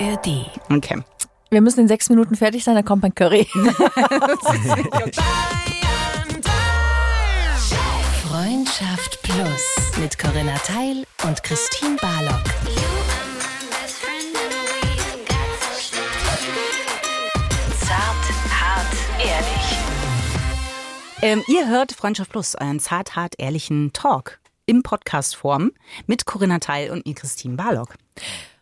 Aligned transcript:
ARD. 0.00 0.50
Okay. 0.70 1.02
Wir 1.50 1.60
müssen 1.60 1.80
in 1.80 1.88
sechs 1.88 2.08
Minuten 2.10 2.36
fertig 2.36 2.62
sein, 2.64 2.74
dann 2.74 2.84
kommt 2.84 3.02
mein 3.02 3.14
Curry. 3.14 3.46
Freundschaft 8.28 9.22
Plus 9.22 9.64
mit 9.98 10.18
Corinna 10.18 10.56
Teil 10.58 11.04
und 11.26 11.42
Christine 11.42 11.96
Barlock. 11.96 12.44
Zart, 17.80 18.24
hart, 18.60 18.94
ehrlich. 19.18 19.78
Ähm, 21.22 21.42
ihr 21.48 21.66
hört 21.66 21.92
Freundschaft 21.92 22.30
Plus, 22.30 22.54
einen 22.54 22.78
zart, 22.78 23.16
hart, 23.16 23.34
ehrlichen 23.38 23.92
Talk 23.92 24.38
im 24.66 24.82
Podcast-Form 24.82 25.72
mit 26.06 26.26
Corinna 26.26 26.58
Teil 26.58 26.90
und 26.90 27.06
mir 27.06 27.14
Christine 27.14 27.56
Barlock. 27.56 27.94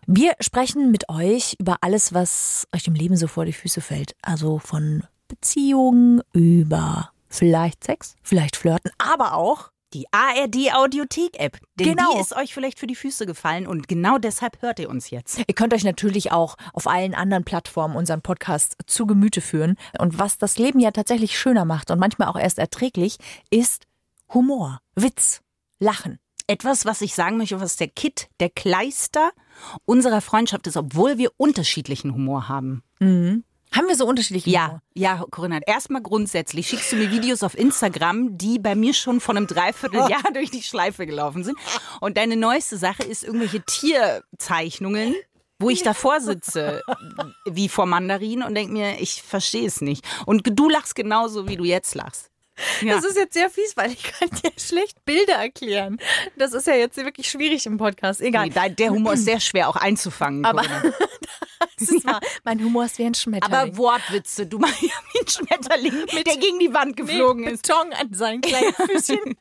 Wir 0.07 0.35
sprechen 0.41 0.91
mit 0.91 1.09
euch 1.09 1.57
über 1.59 1.79
alles, 1.81 2.15
was 2.15 2.67
euch 2.75 2.87
im 2.87 2.95
Leben 2.95 3.17
so 3.17 3.27
vor 3.27 3.45
die 3.45 3.53
Füße 3.53 3.81
fällt. 3.81 4.15
Also 4.23 4.59
von 4.59 5.03
Beziehungen 5.29 6.23
über 6.33 7.11
vielleicht 7.29 7.83
Sex, 7.85 8.15
vielleicht 8.23 8.57
Flirten, 8.57 8.91
aber 8.99 9.35
auch 9.35 9.71
Die 9.93 10.07
ARD 10.13 10.73
Audiothek-App. 10.75 11.59
Denn 11.77 11.97
Genau. 11.97 12.13
die 12.15 12.21
ist 12.21 12.37
euch 12.37 12.53
vielleicht 12.53 12.79
für 12.79 12.87
die 12.89 12.95
Füße 12.97 13.25
gefallen 13.25 13.67
und 13.67 13.89
genau 13.89 14.19
deshalb 14.19 14.61
hört 14.61 14.79
ihr 14.81 14.91
uns 14.91 15.11
jetzt. 15.11 15.39
Ihr 15.39 15.55
könnt 15.55 15.73
euch 15.75 15.85
natürlich 15.85 16.33
auch 16.33 16.57
auf 16.73 16.87
allen 16.87 17.15
anderen 17.15 17.45
Plattformen 17.45 17.97
unseren 17.97 18.21
Podcast 18.21 18.77
zu 18.87 19.07
Gemüte 19.07 19.41
führen. 19.41 19.77
Und 19.99 20.19
was 20.19 20.39
das 20.39 20.59
Leben 20.59 20.81
ja 20.81 20.91
tatsächlich 20.91 21.39
schöner 21.39 21.65
macht 21.65 21.91
und 21.91 21.99
manchmal 22.01 22.29
auch 22.29 22.37
erst 22.39 22.59
erträglich, 22.59 23.19
ist 23.51 23.87
Humor, 24.35 24.81
Witz, 24.97 25.41
Lachen. 25.79 26.19
Etwas, 26.49 26.85
was 26.85 27.01
ich 27.01 27.15
sagen 27.15 27.37
möchte, 27.39 27.61
was 27.61 27.77
der 27.77 27.89
Kit, 27.89 28.29
der 28.41 28.51
Kleister 28.51 29.33
unserer 29.85 30.21
Freundschaft 30.21 30.67
ist, 30.67 30.77
obwohl 30.77 31.19
wir 31.19 31.31
unterschiedlichen 31.37 32.15
Humor 32.15 32.49
haben. 32.49 32.83
Haben 33.01 33.89
wir 33.89 33.97
so 33.97 34.07
unterschiedliche 34.07 34.49
Ja, 34.51 34.67
Humor? 34.69 34.83
ja, 34.95 35.25
Corinna, 35.31 35.59
erstmal 35.67 36.03
grundsätzlich 36.03 36.69
schickst 36.69 36.93
du 36.93 36.97
mir 36.97 37.11
Videos 37.11 37.43
auf 37.43 37.59
Instagram, 37.59 38.39
die 38.39 38.59
bei 38.61 38.75
mir 38.77 38.95
schon 38.95 39.21
von 39.21 39.37
einem 39.37 39.47
Dreivierteljahr 39.49 40.33
durch 40.33 40.51
die 40.51 40.63
Schleife 40.63 41.05
gelaufen 41.07 41.43
sind. 41.43 41.59
Und 42.01 42.17
deine 42.17 42.37
neueste 42.37 42.77
Sache 42.77 43.03
ist 43.03 43.25
irgendwelche 43.25 43.63
Tierzeichnungen, 43.63 45.15
wo 45.59 45.71
ich 45.71 45.83
davor 45.83 46.21
sitze, 46.21 46.83
wie 47.47 47.69
vor 47.69 47.87
Mandarin 47.87 48.43
und 48.43 48.55
denk 48.55 48.71
mir, 48.71 49.01
ich 49.01 49.23
verstehe 49.23 49.67
es 49.67 49.81
nicht. 49.81 50.05
Und 50.27 50.43
du 50.59 50.69
lachst 50.69 50.95
genauso, 50.95 51.49
wie 51.49 51.57
du 51.57 51.65
jetzt 51.65 51.95
lachst. 51.95 52.31
Ja. 52.81 52.95
Das 52.97 53.05
ist 53.05 53.17
jetzt 53.17 53.35
sehr 53.35 53.51
fies, 53.51 53.77
weil 53.77 53.93
ich 53.93 54.03
kann 54.03 54.29
dir 54.31 54.51
schlecht 54.59 55.05
Bilder 55.05 55.35
erklären. 55.35 55.99
Das 56.37 56.53
ist 56.53 56.67
ja 56.67 56.75
jetzt 56.75 56.97
wirklich 56.97 57.29
schwierig 57.31 57.67
im 57.67 57.77
Podcast. 57.77 58.21
Egal. 58.21 58.49
Nee, 58.49 58.71
der 58.71 58.91
Humor 58.91 59.13
ist 59.15 59.25
sehr 59.27 59.41
schwer 59.41 59.69
auch 59.69 59.77
einzufangen. 59.77 60.45
Aber-. 60.45 60.63
Das 61.79 61.89
ist 61.91 62.07
wahr. 62.07 62.21
Mein 62.45 62.63
Humor 62.63 62.85
ist 62.87 62.99
wie 62.99 63.05
ein 63.05 63.15
Schmetterling. 63.15 63.55
Aber 63.55 63.77
Wortwitze, 63.77 64.47
du 64.47 64.59
machst 64.61 64.81
ja 64.83 64.89
wie 65.13 65.21
ein 65.21 65.29
Schmetterling, 65.29 66.07
der 66.25 66.37
gegen 66.37 66.59
die 66.59 66.73
Wand 66.73 66.97
geflogen 66.97 67.45
Mit 67.45 67.55
ist. 67.55 67.67
Beton 67.67 67.93
an 67.93 68.13
seinen 68.15 68.41
kleinen 68.41 68.73
Füßchen. 68.75 69.37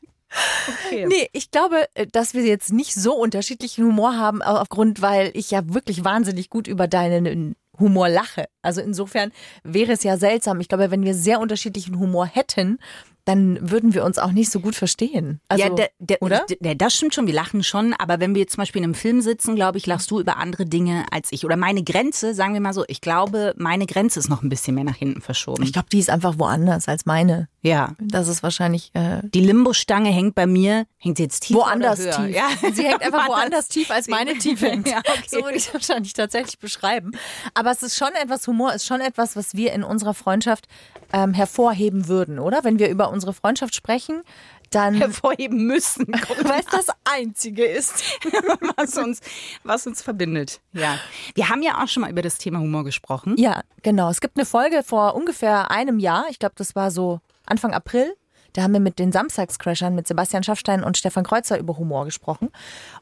Okay. 0.86 1.06
Nee, 1.06 1.28
ich 1.32 1.50
glaube, 1.50 1.86
äh, 1.94 2.06
dass 2.06 2.34
wir 2.34 2.42
jetzt 2.42 2.72
nicht 2.72 2.94
so 2.94 3.14
unterschiedlichen 3.14 3.86
Humor 3.86 4.16
haben, 4.16 4.42
au- 4.42 4.56
aufgrund, 4.58 5.00
weil 5.00 5.30
ich 5.34 5.50
ja 5.50 5.62
wirklich 5.72 6.04
wahnsinnig 6.04 6.50
gut 6.50 6.66
über 6.68 6.88
deinen 6.88 7.56
Humor 7.78 8.08
lache. 8.08 8.46
Also 8.62 8.80
insofern 8.80 9.32
wäre 9.64 9.92
es 9.92 10.02
ja 10.02 10.16
seltsam. 10.16 10.60
Ich 10.60 10.68
glaube, 10.68 10.90
wenn 10.90 11.04
wir 11.04 11.14
sehr 11.14 11.40
unterschiedlichen 11.40 11.98
Humor 11.98 12.26
hätten, 12.26 12.78
dann 13.26 13.58
würden 13.70 13.92
wir 13.92 14.04
uns 14.04 14.18
auch 14.18 14.30
nicht 14.30 14.50
so 14.50 14.60
gut 14.60 14.76
verstehen. 14.76 15.40
Also, 15.48 15.64
ja, 15.64 15.70
der, 15.70 15.90
der, 15.98 16.22
oder? 16.22 16.46
Der, 16.60 16.76
das 16.76 16.94
stimmt 16.94 17.12
schon, 17.12 17.26
wir 17.26 17.34
lachen 17.34 17.64
schon, 17.64 17.92
aber 17.92 18.20
wenn 18.20 18.34
wir 18.34 18.42
jetzt 18.42 18.52
zum 18.52 18.62
Beispiel 18.62 18.78
in 18.78 18.84
einem 18.84 18.94
Film 18.94 19.20
sitzen, 19.20 19.56
glaube 19.56 19.78
ich, 19.78 19.86
lachst 19.86 20.10
du 20.12 20.20
über 20.20 20.36
andere 20.36 20.64
Dinge 20.64 21.04
als 21.10 21.32
ich. 21.32 21.44
Oder 21.44 21.56
meine 21.56 21.82
Grenze, 21.82 22.34
sagen 22.34 22.54
wir 22.54 22.60
mal 22.60 22.72
so, 22.72 22.84
ich 22.86 23.00
glaube, 23.00 23.52
meine 23.58 23.86
Grenze 23.86 24.20
ist 24.20 24.28
noch 24.28 24.42
ein 24.42 24.48
bisschen 24.48 24.76
mehr 24.76 24.84
nach 24.84 24.96
hinten 24.96 25.20
verschoben. 25.20 25.64
Ich 25.64 25.72
glaube, 25.72 25.88
die 25.90 25.98
ist 25.98 26.08
einfach 26.08 26.38
woanders 26.38 26.88
als 26.88 27.04
meine. 27.04 27.48
ja. 27.62 27.94
Das 27.98 28.28
ist 28.28 28.44
wahrscheinlich 28.44 28.92
äh, 28.94 29.20
Die 29.34 29.40
Limbo-Stange 29.40 30.10
hängt 30.10 30.36
bei 30.36 30.46
mir, 30.46 30.86
hängt 30.96 31.16
sie 31.16 31.24
jetzt 31.24 31.40
tief 31.40 31.56
woanders 31.56 31.98
tief. 31.98 32.28
Ja. 32.28 32.48
Sie 32.72 32.84
hängt 32.84 33.02
einfach 33.02 33.28
woanders 33.28 33.66
tief, 33.66 33.90
als 33.90 34.06
meine 34.06 34.38
tief 34.38 34.62
hängt. 34.62 34.86
Ja, 34.96 34.98
okay. 34.98 35.22
So 35.26 35.38
würde 35.42 35.56
ich 35.56 35.66
es 35.66 35.74
wahrscheinlich 35.74 36.12
tatsächlich 36.12 36.60
beschreiben. 36.60 37.10
Aber 37.54 37.72
es 37.72 37.82
ist 37.82 37.96
schon 37.96 38.10
etwas, 38.22 38.46
Humor 38.46 38.72
ist 38.72 38.86
schon 38.86 39.00
etwas, 39.00 39.34
was 39.34 39.54
wir 39.54 39.72
in 39.72 39.82
unserer 39.82 40.14
Freundschaft 40.14 40.68
ähm, 41.12 41.34
hervorheben 41.34 42.06
würden, 42.08 42.38
oder? 42.38 42.62
Wenn 42.62 42.78
wir 42.78 42.88
über 42.88 43.10
unsere 43.16 43.32
Freundschaft 43.32 43.74
sprechen, 43.74 44.22
dann 44.70 44.94
hervorheben 45.00 45.66
müssen, 45.66 46.06
weil 46.44 46.60
es 46.60 46.66
das 46.66 46.86
Einzige 47.04 47.64
ist. 47.64 48.04
was 48.76 48.96
uns, 48.96 49.20
was 49.64 49.86
uns 49.86 50.02
verbindet. 50.02 50.60
Ja. 50.72 50.98
Wir 51.34 51.48
haben 51.48 51.62
ja 51.62 51.82
auch 51.82 51.88
schon 51.88 52.02
mal 52.02 52.10
über 52.10 52.22
das 52.22 52.38
Thema 52.38 52.60
Humor 52.60 52.84
gesprochen. 52.84 53.34
Ja, 53.36 53.62
genau. 53.82 54.10
Es 54.10 54.20
gibt 54.20 54.36
eine 54.36 54.46
Folge 54.46 54.82
vor 54.82 55.14
ungefähr 55.14 55.70
einem 55.70 55.98
Jahr, 55.98 56.26
ich 56.30 56.38
glaube, 56.38 56.54
das 56.56 56.76
war 56.76 56.90
so 56.90 57.20
Anfang 57.46 57.72
April. 57.72 58.14
Da 58.52 58.62
haben 58.62 58.72
wir 58.72 58.80
mit 58.80 58.98
den 58.98 59.12
Samstagscrashern, 59.12 59.94
mit 59.94 60.08
Sebastian 60.08 60.42
Schaffstein 60.42 60.82
und 60.82 60.96
Stefan 60.96 61.24
Kreuzer 61.24 61.58
über 61.58 61.76
Humor 61.76 62.06
gesprochen. 62.06 62.48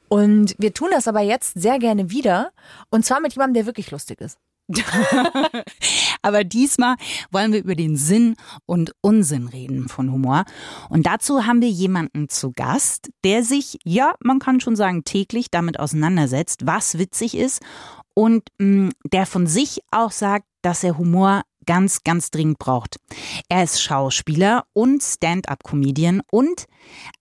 Und 0.09 0.57
wir 0.59 0.75
tun 0.75 0.89
das 0.91 1.07
aber 1.07 1.21
jetzt 1.21 1.55
sehr 1.55 1.79
gerne 1.79 2.11
wieder. 2.11 2.51
Und 2.91 3.05
zwar 3.05 3.21
mit 3.21 3.35
jemandem, 3.35 3.55
der 3.55 3.67
wirklich 3.67 3.93
lustig 3.93 4.21
ist. 4.21 4.37
Aber 6.23 6.45
diesmal 6.45 6.97
wollen 7.31 7.53
wir 7.53 7.61
über 7.61 7.75
den 7.75 7.97
Sinn 7.97 8.37
und 8.67 8.93
Unsinn 9.01 9.49
reden 9.49 9.89
von 9.89 10.11
Humor. 10.11 10.45
Und 10.89 11.07
dazu 11.07 11.47
haben 11.47 11.61
wir 11.61 11.69
jemanden 11.69 12.29
zu 12.29 12.53
Gast, 12.53 13.11
der 13.25 13.45
sich, 13.45 13.79
ja, 13.85 14.15
man 14.21 14.39
kann 14.39 14.61
schon 14.61 14.77
sagen, 14.77 15.05
täglich 15.05 15.51
damit 15.51 15.79
auseinandersetzt, 15.79 16.67
was 16.67 16.99
witzig 16.99 17.37
ist 17.37 17.63
und 18.15 18.49
mh, 18.59 18.91
der 19.05 19.27
von 19.27 19.47
sich 19.47 19.81
auch 19.91 20.13
sagt, 20.13 20.47
dass 20.63 20.83
er 20.83 20.97
Humor 20.97 21.43
ganz, 21.67 22.05
ganz 22.05 22.31
dringend 22.31 22.59
braucht. 22.59 22.99
Er 23.49 23.65
ist 23.65 23.83
Schauspieler 23.83 24.65
und 24.73 25.03
Stand-up-Comedian 25.03 26.23
und 26.31 26.67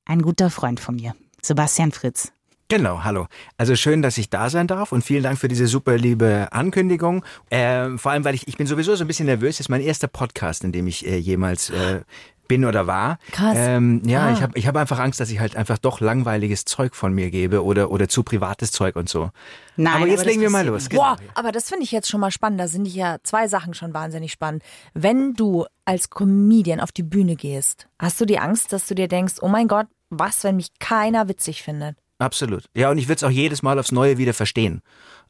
ein 0.06 0.22
guter 0.22 0.50
Freund 0.50 0.80
von 0.80 0.96
mir, 0.96 1.16
Sebastian 1.42 1.92
Fritz. 1.92 2.32
Genau, 2.70 3.04
hallo. 3.04 3.28
Also 3.58 3.76
schön, 3.76 4.02
dass 4.02 4.18
ich 4.18 4.30
da 4.30 4.50
sein 4.50 4.68
darf 4.68 4.92
und 4.92 5.04
vielen 5.04 5.22
Dank 5.24 5.38
für 5.38 5.48
diese 5.48 5.68
super 5.68 5.98
liebe 5.98 6.48
Ankündigung. 6.52 7.24
Ähm, 7.52 8.00
vor 8.00 8.12
allem, 8.12 8.26
weil 8.26 8.36
ich, 8.36 8.48
ich 8.48 8.58
bin 8.58 8.66
sowieso 8.68 8.96
so 8.96 9.04
ein 9.04 9.08
bisschen 9.08 9.26
nervös. 9.28 9.58
Das 9.58 9.62
ist 9.66 9.70
mein 9.70 9.82
erster 9.82 10.08
Podcast, 10.08 10.64
in 10.64 10.72
dem 10.72 10.88
ich 10.88 11.06
äh, 11.06 11.18
jemals 11.18 11.70
äh, 11.70 12.02
bin 12.48 12.66
oder 12.66 12.88
war. 12.88 13.20
Krass. 13.32 13.56
Ähm, 13.58 14.02
ja, 14.06 14.28
Ah. 14.28 14.32
ich 14.34 14.42
habe 14.42 14.58
ich 14.58 14.66
hab 14.68 14.76
einfach 14.76 15.00
Angst, 15.00 15.20
dass 15.20 15.30
ich 15.30 15.40
halt 15.40 15.56
einfach 15.56 15.78
doch 15.78 16.00
langweiliges 16.00 16.66
Zeug 16.66 16.96
von 16.96 17.14
mir 17.14 17.30
gebe 17.32 17.64
oder, 17.64 17.92
oder 17.92 18.10
zu 18.10 18.24
privates 18.24 18.72
Zeug 18.72 18.96
und 18.96 19.08
so. 19.08 19.30
Nein, 19.76 19.94
aber 19.96 20.08
jetzt 20.08 20.22
aber 20.22 20.30
legen 20.30 20.42
wir 20.42 20.50
mal 20.50 20.66
los. 20.66 20.84
nicht. 20.84 20.90
Genau. 20.92 21.04
Boah, 21.04 21.18
aber 21.36 21.52
das 21.52 21.70
finde 21.70 21.84
ich 21.84 21.92
jetzt 21.92 22.10
schon 22.10 22.20
mal 22.22 22.32
spannend. 22.32 22.60
Da 22.60 22.68
sind 22.68 22.88
ja 22.88 23.18
zwei 23.24 23.48
Sachen 23.48 23.74
schon 23.76 23.94
wahnsinnig 23.94 24.32
spannend. 24.32 24.64
Wenn 24.94 25.34
du 25.36 25.66
als 25.86 26.10
Comedian 26.10 26.80
auf 26.80 26.92
die 26.92 27.04
Bühne 27.04 27.36
gehst, 27.36 27.88
hast 28.00 28.20
du 28.20 28.26
die 28.26 28.40
Angst, 28.40 28.74
dass 28.74 28.88
du 28.88 28.96
dir 28.96 29.08
denkst, 29.08 29.36
oh 29.42 29.48
mein 29.48 29.68
Gott, 29.68 29.88
was, 30.10 30.44
wenn 30.44 30.56
mich 30.58 30.68
keiner 30.80 31.28
witzig 31.30 31.62
findet? 31.64 31.98
Absolut. 32.24 32.64
Ja, 32.74 32.90
und 32.90 32.98
ich 32.98 33.10
würde 33.10 33.18
es 33.18 33.24
auch 33.24 33.30
jedes 33.30 33.62
Mal 33.64 33.78
aufs 33.78 33.92
Neue 33.92 34.18
wieder 34.18 34.34
verstehen. 34.34 34.82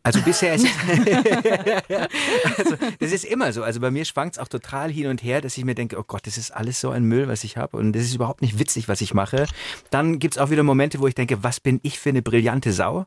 Also 0.04 0.22
bisher 0.22 0.54
ist 0.54 0.66
es, 0.66 0.72
also 2.58 2.76
das 3.00 3.12
ist 3.14 3.24
immer 3.24 3.52
so. 3.54 3.64
Also 3.64 3.80
bei 3.80 3.90
mir 3.90 4.04
schwankt 4.04 4.36
es 4.36 4.40
auch 4.40 4.50
total 4.50 4.92
hin 4.92 5.08
und 5.08 5.24
her, 5.24 5.42
dass 5.42 5.58
ich 5.58 5.64
mir 5.64 5.76
denke, 5.76 5.98
oh 5.98 6.03
Gott, 6.06 6.28
das 6.28 6.38
ist 6.38 6.52
alles 6.52 6.82
so 6.82 6.92
ein 6.92 7.06
Müll, 7.06 7.30
was 7.30 7.46
ich 7.46 7.58
habe 7.58 7.78
und 7.78 7.94
das 7.94 8.03
ist 8.03 8.14
überhaupt 8.14 8.42
nicht 8.42 8.59
witzig, 8.59 8.88
was 8.90 9.02
ich 9.02 9.14
mache. 9.14 9.48
Dann 9.90 10.20
gibt's 10.20 10.38
auch 10.38 10.50
wieder 10.50 10.62
Momente, 10.62 11.00
wo 11.00 11.08
ich 11.08 11.16
denke, 11.16 11.42
was 11.42 11.62
bin 11.62 11.80
ich 11.84 12.00
für 12.00 12.09
eine 12.09 12.22
brillante 12.22 12.74
Sau? 12.74 13.06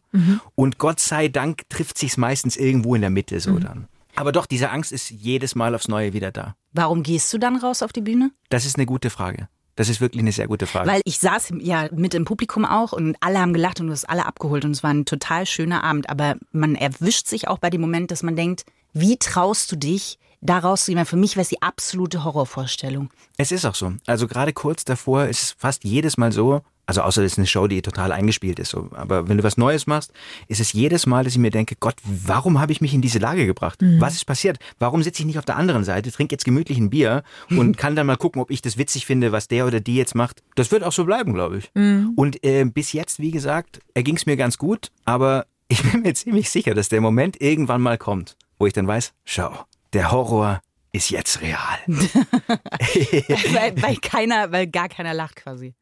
Und 0.54 0.78
Gott 0.78 0.98
sei 0.98 1.28
Dank 1.28 1.68
trifft 1.68 1.98
sich's 1.98 2.16
meistens 2.16 2.56
irgendwo 2.56 2.94
in 2.94 3.02
der 3.02 3.10
Mitte 3.10 3.38
so 3.40 3.58
dann. 3.58 3.88
Aber 4.16 4.32
doch, 4.32 4.46
diese 4.46 4.70
Angst 4.70 4.90
ist 4.90 5.10
jedes 5.10 5.54
Mal 5.54 5.74
aufs 5.74 5.88
Neue 5.88 6.14
wieder 6.14 6.32
da. 6.32 6.56
Warum 6.72 7.02
gehst 7.02 7.32
du 7.32 7.38
dann 7.38 7.56
raus 7.56 7.82
auf 7.82 7.92
die 7.92 8.00
Bühne? 8.00 8.30
Das 8.48 8.64
ist 8.64 8.76
eine 8.76 8.86
gute 8.86 9.10
Frage. 9.10 9.48
Das 9.76 9.90
ist 9.90 10.00
wirklich 10.00 10.22
eine 10.22 10.32
sehr 10.32 10.48
gute 10.48 10.66
Frage. 10.66 10.90
Weil 10.90 11.02
ich 11.04 11.18
saß 11.18 11.52
ja 11.60 11.88
mit 11.92 12.14
im 12.14 12.24
Publikum 12.24 12.64
auch 12.64 12.92
und 12.92 13.16
alle 13.20 13.38
haben 13.38 13.52
gelacht 13.52 13.80
und 13.80 13.86
du 13.86 13.92
hast 13.92 14.08
alle 14.08 14.26
abgeholt 14.26 14.64
und 14.64 14.72
es 14.72 14.82
war 14.82 14.90
ein 14.90 15.04
total 15.04 15.46
schöner 15.46 15.84
Abend. 15.84 16.10
Aber 16.10 16.36
man 16.50 16.74
erwischt 16.74 17.28
sich 17.28 17.46
auch 17.46 17.58
bei 17.58 17.70
dem 17.70 17.82
Moment, 17.82 18.10
dass 18.10 18.22
man 18.22 18.36
denkt, 18.36 18.64
wie 18.92 19.18
traust 19.18 19.70
du 19.70 19.76
dich, 19.76 20.18
da 20.40 20.58
rauszugehen? 20.58 20.98
Weil 20.98 21.04
Für 21.04 21.16
mich 21.16 21.36
wäre 21.36 21.42
es 21.42 21.50
die 21.50 21.62
absolute 21.62 22.24
Horrorvorstellung. 22.24 23.10
Es 23.36 23.52
ist 23.52 23.66
auch 23.66 23.74
so. 23.74 23.92
Also 24.06 24.26
gerade 24.26 24.52
kurz 24.52 24.84
davor 24.84 25.26
ist 25.26 25.42
es 25.42 25.56
fast 25.58 25.84
jedes 25.84 26.16
Mal 26.16 26.32
so, 26.32 26.62
also 26.86 27.02
außer 27.02 27.22
es 27.22 27.32
ist 27.32 27.38
eine 27.38 27.46
Show, 27.46 27.66
die 27.66 27.82
total 27.82 28.12
eingespielt 28.12 28.58
ist. 28.58 28.70
So. 28.70 28.88
Aber 28.92 29.28
wenn 29.28 29.36
du 29.36 29.42
was 29.42 29.56
Neues 29.56 29.86
machst, 29.86 30.12
ist 30.46 30.60
es 30.60 30.72
jedes 30.72 31.06
Mal, 31.06 31.24
dass 31.24 31.32
ich 31.32 31.38
mir 31.38 31.50
denke, 31.50 31.74
Gott, 31.78 31.96
warum 32.04 32.60
habe 32.60 32.72
ich 32.72 32.80
mich 32.80 32.94
in 32.94 33.02
diese 33.02 33.18
Lage 33.18 33.44
gebracht? 33.44 33.80
Was 33.98 34.14
ist 34.14 34.24
passiert? 34.24 34.58
Warum 34.78 35.02
sitze 35.02 35.22
ich 35.22 35.26
nicht 35.26 35.38
auf 35.38 35.44
der 35.44 35.56
anderen 35.56 35.84
Seite, 35.84 36.12
trinke 36.12 36.34
jetzt 36.34 36.44
gemütlich 36.44 36.78
ein 36.78 36.90
Bier 36.90 37.24
und 37.50 37.76
kann 37.76 37.96
dann 37.96 38.06
mal 38.06 38.16
gucken, 38.16 38.40
ob 38.40 38.50
ich 38.50 38.62
das 38.62 38.78
witzig 38.78 39.04
finde, 39.04 39.32
was 39.32 39.48
der 39.48 39.66
oder 39.66 39.80
die 39.80 39.96
jetzt 39.96 40.14
macht. 40.14 40.42
Das 40.54 40.70
wird 40.70 40.84
auch 40.84 40.92
so 40.92 41.04
bleiben, 41.04 41.34
glaube 41.34 41.58
ich. 41.58 41.70
Und 41.74 42.44
äh, 42.44 42.64
bis 42.64 42.92
jetzt, 42.92 43.18
wie 43.18 43.32
gesagt, 43.32 43.80
erging 43.94 44.16
es 44.16 44.26
mir 44.26 44.36
ganz 44.36 44.56
gut, 44.56 44.90
aber 45.04 45.46
ich 45.68 45.82
bin 45.82 46.02
mir 46.02 46.14
ziemlich 46.14 46.50
sicher, 46.50 46.74
dass 46.74 46.88
der 46.88 47.00
Moment 47.00 47.40
irgendwann 47.40 47.82
mal 47.82 47.98
kommt, 47.98 48.36
wo 48.58 48.66
ich 48.66 48.72
dann 48.72 48.86
weiß, 48.86 49.12
schau, 49.24 49.52
der 49.92 50.12
Horror 50.12 50.60
ist 50.92 51.10
jetzt 51.10 51.42
real. 51.42 51.78
weil, 51.86 53.82
weil 53.82 53.96
keiner, 53.96 54.52
weil 54.52 54.66
gar 54.68 54.88
keiner 54.88 55.12
lacht 55.12 55.36
quasi. 55.36 55.74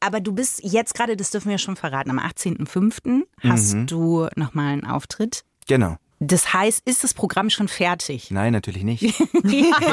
Aber 0.00 0.20
du 0.20 0.32
bist 0.32 0.60
jetzt 0.62 0.94
gerade, 0.94 1.16
das 1.16 1.30
dürfen 1.30 1.46
wir 1.46 1.52
ja 1.54 1.58
schon 1.58 1.76
verraten, 1.76 2.10
am 2.10 2.18
18.05. 2.18 3.22
hast 3.40 3.76
du 3.90 4.28
nochmal 4.36 4.72
einen 4.72 4.86
Auftritt. 4.86 5.44
Genau. 5.66 5.96
Das 6.20 6.52
heißt, 6.52 6.82
ist 6.84 7.04
das 7.04 7.14
Programm 7.14 7.48
schon 7.48 7.68
fertig? 7.68 8.32
Nein, 8.32 8.52
natürlich 8.52 8.82
nicht. 8.82 9.02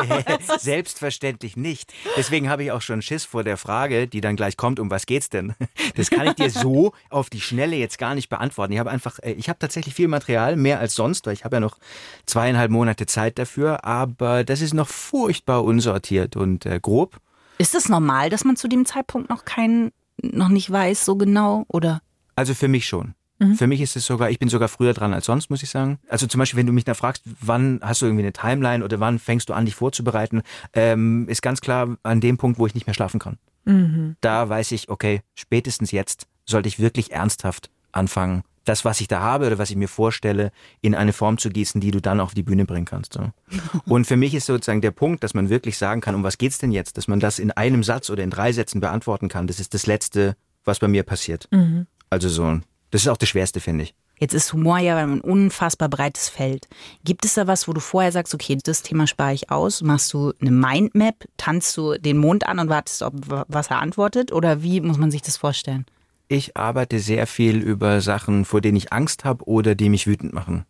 Selbstverständlich 0.59 1.55
nicht. 1.55 1.93
Deswegen 2.17 2.49
habe 2.49 2.63
ich 2.63 2.71
auch 2.71 2.81
schon 2.81 3.03
Schiss 3.03 3.25
vor 3.25 3.43
der 3.43 3.57
Frage, 3.57 4.07
die 4.07 4.21
dann 4.21 4.35
gleich 4.35 4.57
kommt, 4.57 4.79
um 4.79 4.89
was 4.89 5.05
geht's 5.05 5.29
denn? 5.29 5.53
Das 5.95 6.09
kann 6.09 6.27
ich 6.27 6.33
dir 6.33 6.49
so 6.49 6.91
auf 7.09 7.29
die 7.29 7.39
Schnelle 7.39 7.75
jetzt 7.75 7.97
gar 7.97 8.15
nicht 8.15 8.27
beantworten. 8.27 8.73
Ich 8.73 8.79
habe 8.79 8.91
einfach, 8.91 9.19
äh, 9.19 9.31
ich 9.33 9.47
habe 9.47 9.59
tatsächlich 9.59 9.93
viel 9.93 10.07
Material, 10.07 10.55
mehr 10.57 10.79
als 10.79 10.95
sonst, 10.95 11.25
weil 11.25 11.33
ich 11.33 11.45
habe 11.45 11.57
ja 11.57 11.59
noch 11.59 11.77
zweieinhalb 12.25 12.69
Monate 12.69 13.05
Zeit 13.05 13.39
dafür, 13.39 13.85
aber 13.85 14.43
das 14.43 14.61
ist 14.61 14.73
noch 14.73 14.89
furchtbar 14.89 15.63
unsortiert 15.63 16.35
und 16.35 16.65
äh, 16.65 16.79
grob. 16.81 17.17
Ist 17.57 17.75
es 17.75 17.89
normal, 17.89 18.29
dass 18.29 18.43
man 18.43 18.55
zu 18.55 18.67
dem 18.67 18.85
Zeitpunkt 18.85 19.29
noch 19.29 19.45
keinen, 19.45 19.91
noch 20.21 20.49
nicht 20.49 20.69
weiß 20.69 21.05
so 21.05 21.15
genau, 21.15 21.65
oder? 21.67 22.01
Also 22.35 22.53
für 22.53 22.67
mich 22.67 22.87
schon. 22.87 23.15
Mhm. 23.39 23.55
Für 23.55 23.67
mich 23.67 23.81
ist 23.81 23.95
es 23.95 24.05
sogar, 24.05 24.29
ich 24.29 24.39
bin 24.39 24.49
sogar 24.49 24.69
früher 24.69 24.93
dran 24.93 25.13
als 25.13 25.25
sonst, 25.25 25.49
muss 25.49 25.63
ich 25.63 25.69
sagen. 25.69 25.99
Also 26.07 26.25
zum 26.27 26.39
Beispiel, 26.39 26.59
wenn 26.59 26.67
du 26.67 26.73
mich 26.73 26.85
da 26.85 26.93
fragst, 26.93 27.23
wann 27.41 27.79
hast 27.81 28.01
du 28.01 28.05
irgendwie 28.05 28.23
eine 28.23 28.33
Timeline 28.33 28.83
oder 28.83 28.99
wann 28.99 29.19
fängst 29.19 29.49
du 29.49 29.53
an, 29.53 29.65
dich 29.65 29.75
vorzubereiten, 29.75 30.41
ähm, 30.73 31.27
ist 31.27 31.41
ganz 31.41 31.61
klar 31.61 31.97
an 32.03 32.21
dem 32.21 32.37
Punkt, 32.37 32.59
wo 32.59 32.67
ich 32.67 32.75
nicht 32.75 32.87
mehr 32.87 32.93
schlafen 32.93 33.19
kann. 33.19 33.37
Mhm. 33.65 34.15
Da 34.21 34.47
weiß 34.47 34.71
ich, 34.71 34.89
okay, 34.89 35.21
spätestens 35.33 35.91
jetzt 35.91 36.27
sollte 36.45 36.69
ich 36.69 36.79
wirklich 36.79 37.11
ernsthaft 37.11 37.69
anfangen, 37.91 38.43
das, 38.65 38.85
was 38.85 39.01
ich 39.01 39.07
da 39.07 39.21
habe 39.21 39.47
oder 39.47 39.57
was 39.57 39.69
ich 39.69 39.75
mir 39.75 39.87
vorstelle, 39.87 40.51
in 40.81 40.95
eine 40.95 41.13
Form 41.13 41.37
zu 41.37 41.49
gießen, 41.49 41.79
die 41.79 41.91
du 41.91 42.01
dann 42.01 42.19
auf 42.19 42.33
die 42.33 42.43
Bühne 42.43 42.65
bringen 42.65 42.85
kannst. 42.85 43.13
So. 43.13 43.31
Und 43.85 44.05
für 44.05 44.17
mich 44.17 44.33
ist 44.33 44.47
sozusagen 44.47 44.81
der 44.81 44.91
Punkt, 44.91 45.23
dass 45.23 45.33
man 45.33 45.49
wirklich 45.49 45.77
sagen 45.77 46.01
kann, 46.01 46.15
um 46.15 46.23
was 46.23 46.37
geht's 46.37 46.57
denn 46.57 46.71
jetzt? 46.71 46.97
Dass 46.97 47.07
man 47.07 47.19
das 47.19 47.39
in 47.39 47.51
einem 47.51 47.83
Satz 47.83 48.09
oder 48.09 48.23
in 48.23 48.29
drei 48.29 48.51
Sätzen 48.51 48.81
beantworten 48.81 49.29
kann. 49.29 49.47
Das 49.47 49.59
ist 49.59 49.73
das 49.73 49.85
Letzte, 49.85 50.35
was 50.63 50.79
bei 50.79 50.87
mir 50.87 51.03
passiert. 51.03 51.47
Mhm. 51.51 51.87
Also 52.09 52.29
so 52.29 52.59
das 52.95 53.01
ist 53.01 53.09
auch 53.09 53.17
das 53.17 53.27
Schwerste, 53.27 53.59
finde 53.59 53.83
ich. 53.83 53.95
Jetzt 54.19 54.33
ist 54.33 54.53
Humor 54.53 54.77
ja 54.77 54.95
ein 54.95 55.19
unfassbar 55.19 55.89
breites 55.89 56.29
Feld. 56.29 56.69
Gibt 57.03 57.25
es 57.25 57.33
da 57.33 57.47
was, 57.47 57.67
wo 57.67 57.73
du 57.73 57.81
vorher 57.81 58.13
sagst, 58.13 58.33
okay, 58.33 58.57
das 58.63 58.83
Thema 58.83 59.07
spare 59.07 59.33
ich 59.33 59.51
aus? 59.51 59.81
Machst 59.81 60.13
du 60.13 60.31
eine 60.39 60.51
Mindmap? 60.51 61.25
Tanzt 61.35 61.75
du 61.75 61.97
den 61.97 62.17
Mond 62.17 62.47
an 62.47 62.59
und 62.59 62.69
wartest, 62.69 63.01
ob 63.01 63.13
was 63.27 63.67
er 63.69 63.81
antwortet? 63.81 64.31
Oder 64.31 64.63
wie 64.63 64.79
muss 64.79 64.97
man 64.97 65.11
sich 65.11 65.21
das 65.21 65.35
vorstellen? 65.35 65.85
Ich 66.27 66.57
arbeite 66.57 66.99
sehr 66.99 67.27
viel 67.27 67.57
über 67.57 68.01
Sachen, 68.01 68.45
vor 68.45 68.61
denen 68.61 68.77
ich 68.77 68.91
Angst 68.91 69.25
habe 69.25 69.45
oder 69.47 69.75
die 69.75 69.89
mich 69.89 70.07
wütend 70.07 70.33
machen. 70.33 70.65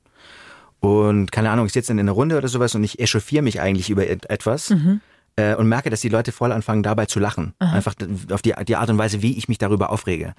Und 0.80 1.32
keine 1.32 1.50
Ahnung, 1.50 1.66
ich 1.66 1.74
sitze 1.74 1.92
in 1.92 2.00
einer 2.00 2.12
Runde 2.12 2.38
oder 2.38 2.48
sowas 2.48 2.76
und 2.76 2.84
ich 2.84 3.00
echauffiere 3.00 3.42
mich 3.42 3.62
eigentlich 3.62 3.90
über 3.90 4.08
etwas. 4.08 4.72
Mhm 4.72 5.02
äh, 5.36 5.56
und 5.56 5.68
merke, 5.68 5.90
dass 5.90 6.02
die 6.02 6.10
Leute 6.10 6.32
voll 6.32 6.52
anfangen, 6.52 6.84
dabei 6.84 7.06
zu 7.06 7.20
lachen. 7.20 7.54
Aha. 7.60 7.74
Einfach 7.74 7.96
auf 8.32 8.42
die, 8.42 8.54
die 8.68 8.76
Art 8.76 8.90
und 8.90 8.98
Weise, 8.98 9.22
wie 9.22 9.38
ich 9.38 9.48
mich 9.48 9.58
darüber 9.58 9.90
aufrege. 9.90 10.34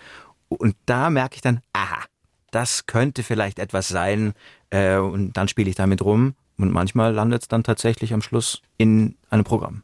Und 0.48 0.76
da 0.86 1.10
merke 1.10 1.36
ich 1.36 1.42
dann, 1.42 1.60
aha, 1.72 2.04
das 2.50 2.86
könnte 2.86 3.22
vielleicht 3.22 3.58
etwas 3.58 3.88
sein. 3.88 4.32
Äh, 4.70 4.96
und 4.96 5.36
dann 5.36 5.48
spiele 5.48 5.68
ich 5.68 5.76
damit 5.76 6.02
rum. 6.02 6.34
Und 6.58 6.72
manchmal 6.72 7.12
landet 7.12 7.42
es 7.42 7.48
dann 7.48 7.64
tatsächlich 7.64 8.14
am 8.14 8.22
Schluss 8.22 8.62
in 8.78 9.16
einem 9.28 9.44
Programm. 9.44 9.82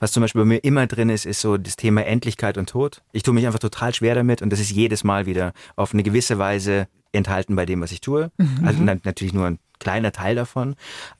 Was 0.00 0.12
zum 0.12 0.22
Beispiel 0.22 0.42
bei 0.42 0.46
mir 0.46 0.64
immer 0.64 0.86
drin 0.86 1.08
ist, 1.08 1.26
ist 1.26 1.40
so 1.40 1.56
das 1.56 1.76
Thema 1.76 2.04
Endlichkeit 2.04 2.58
und 2.58 2.68
Tod. 2.68 3.02
Ich 3.12 3.22
tue 3.22 3.34
mich 3.34 3.46
einfach 3.46 3.58
total 3.58 3.94
schwer 3.94 4.14
damit 4.14 4.42
und 4.42 4.50
das 4.50 4.60
ist 4.60 4.70
jedes 4.70 5.04
Mal 5.04 5.26
wieder 5.26 5.52
auf 5.76 5.92
eine 5.92 6.02
gewisse 6.02 6.38
Weise 6.38 6.88
enthalten 7.12 7.56
bei 7.56 7.66
dem, 7.66 7.80
was 7.80 7.92
ich 7.92 8.00
tue. 8.00 8.30
Mhm. 8.36 8.64
Also 8.64 8.82
natürlich 8.82 9.32
nur 9.32 9.46
ein 9.46 9.58
kleiner 9.78 10.12
Teil 10.12 10.34
davon. 10.34 10.74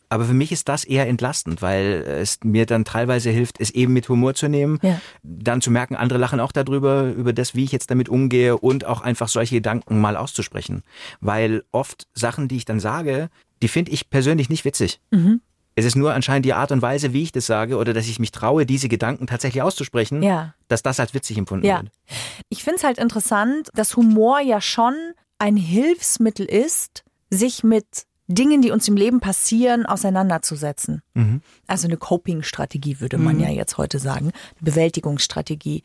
Aber 0.09 0.25
für 0.25 0.35
mich 0.35 0.53
ist 0.53 0.69
das 0.69 0.85
eher 0.85 1.09
entlastend, 1.09 1.63
weil 1.63 2.05
es 2.07 2.39
mir 2.45 2.65
dann 2.65 2.85
teilweise 2.85 3.31
hilft, 3.31 3.61
es 3.61 3.71
eben 3.71 3.93
mit 3.93 4.09
Humor 4.09 4.35
zu 4.35 4.49
nehmen, 4.49 4.79
ja. 4.83 5.01
dann 5.23 5.61
zu 5.61 5.71
merken, 5.71 5.97
andere 5.97 6.19
lachen 6.19 6.39
auch 6.39 6.53
darüber, 6.53 7.11
über 7.13 7.33
das, 7.33 7.57
wie 7.57 7.65
ich 7.65 7.73
jetzt 7.73 7.91
damit 7.91 8.09
umgehe 8.09 8.57
und 8.57 8.85
auch 8.85 9.01
einfach 9.01 9.29
solche 9.29 9.57
Gedanken 9.57 10.01
mal 10.01 10.17
auszusprechen. 10.17 10.83
Weil 11.21 11.65
oft 11.73 12.07
Sachen, 12.15 12.47
die 12.47 12.57
ich 12.57 12.65
dann 12.65 12.79
sage, 12.79 13.31
die 13.63 13.69
finde 13.69 13.91
ich 13.91 14.09
persönlich 14.11 14.49
nicht 14.49 14.65
witzig. 14.65 15.01
Mhm. 15.11 15.41
Es 15.79 15.85
ist 15.85 15.95
nur 15.95 16.15
anscheinend 16.15 16.47
die 16.47 16.55
Art 16.55 16.73
und 16.73 16.81
Weise, 16.81 17.13
wie 17.13 17.23
ich 17.23 17.33
das 17.33 17.47
sage 17.47 17.77
oder 17.77 17.93
dass 17.93 18.09
ich 18.09 18.19
mich 18.19 18.33
traue, 18.33 18.65
diese 18.65 18.89
Gedanken 18.89 19.27
tatsächlich 19.27 19.63
auszusprechen, 19.63 20.23
ja. 20.23 20.55
dass 20.69 20.83
das 20.83 20.99
als 20.99 21.13
witzig 21.13 21.37
empfunden 21.37 21.67
ja. 21.67 21.83
wird. 21.83 21.93
Ich 22.49 22.65
finde 22.65 22.79
es 22.79 22.85
halt 22.85 22.97
interessant, 22.97 23.69
dass 23.75 23.95
Humor 23.95 24.41
ja 24.41 24.63
schon 24.63 24.95
ein 25.39 25.59
Hilfsmittel 25.59 26.47
ist, 26.47 27.05
sich 27.29 27.63
mit 27.63 28.07
Dingen, 28.27 28.63
die 28.63 28.71
uns 28.71 28.89
im 28.89 28.97
Leben 28.97 29.21
passieren, 29.21 29.85
auseinanderzusetzen. 29.85 31.03
Mhm. 31.13 31.43
Also 31.67 31.87
eine 31.87 31.99
Coping-Strategie 31.99 33.01
würde 33.01 33.19
man 33.19 33.37
mhm. 33.37 33.43
ja 33.43 33.51
jetzt 33.51 33.77
heute 33.77 33.99
sagen, 33.99 34.33
eine 34.33 34.63
Bewältigungsstrategie. 34.63 35.83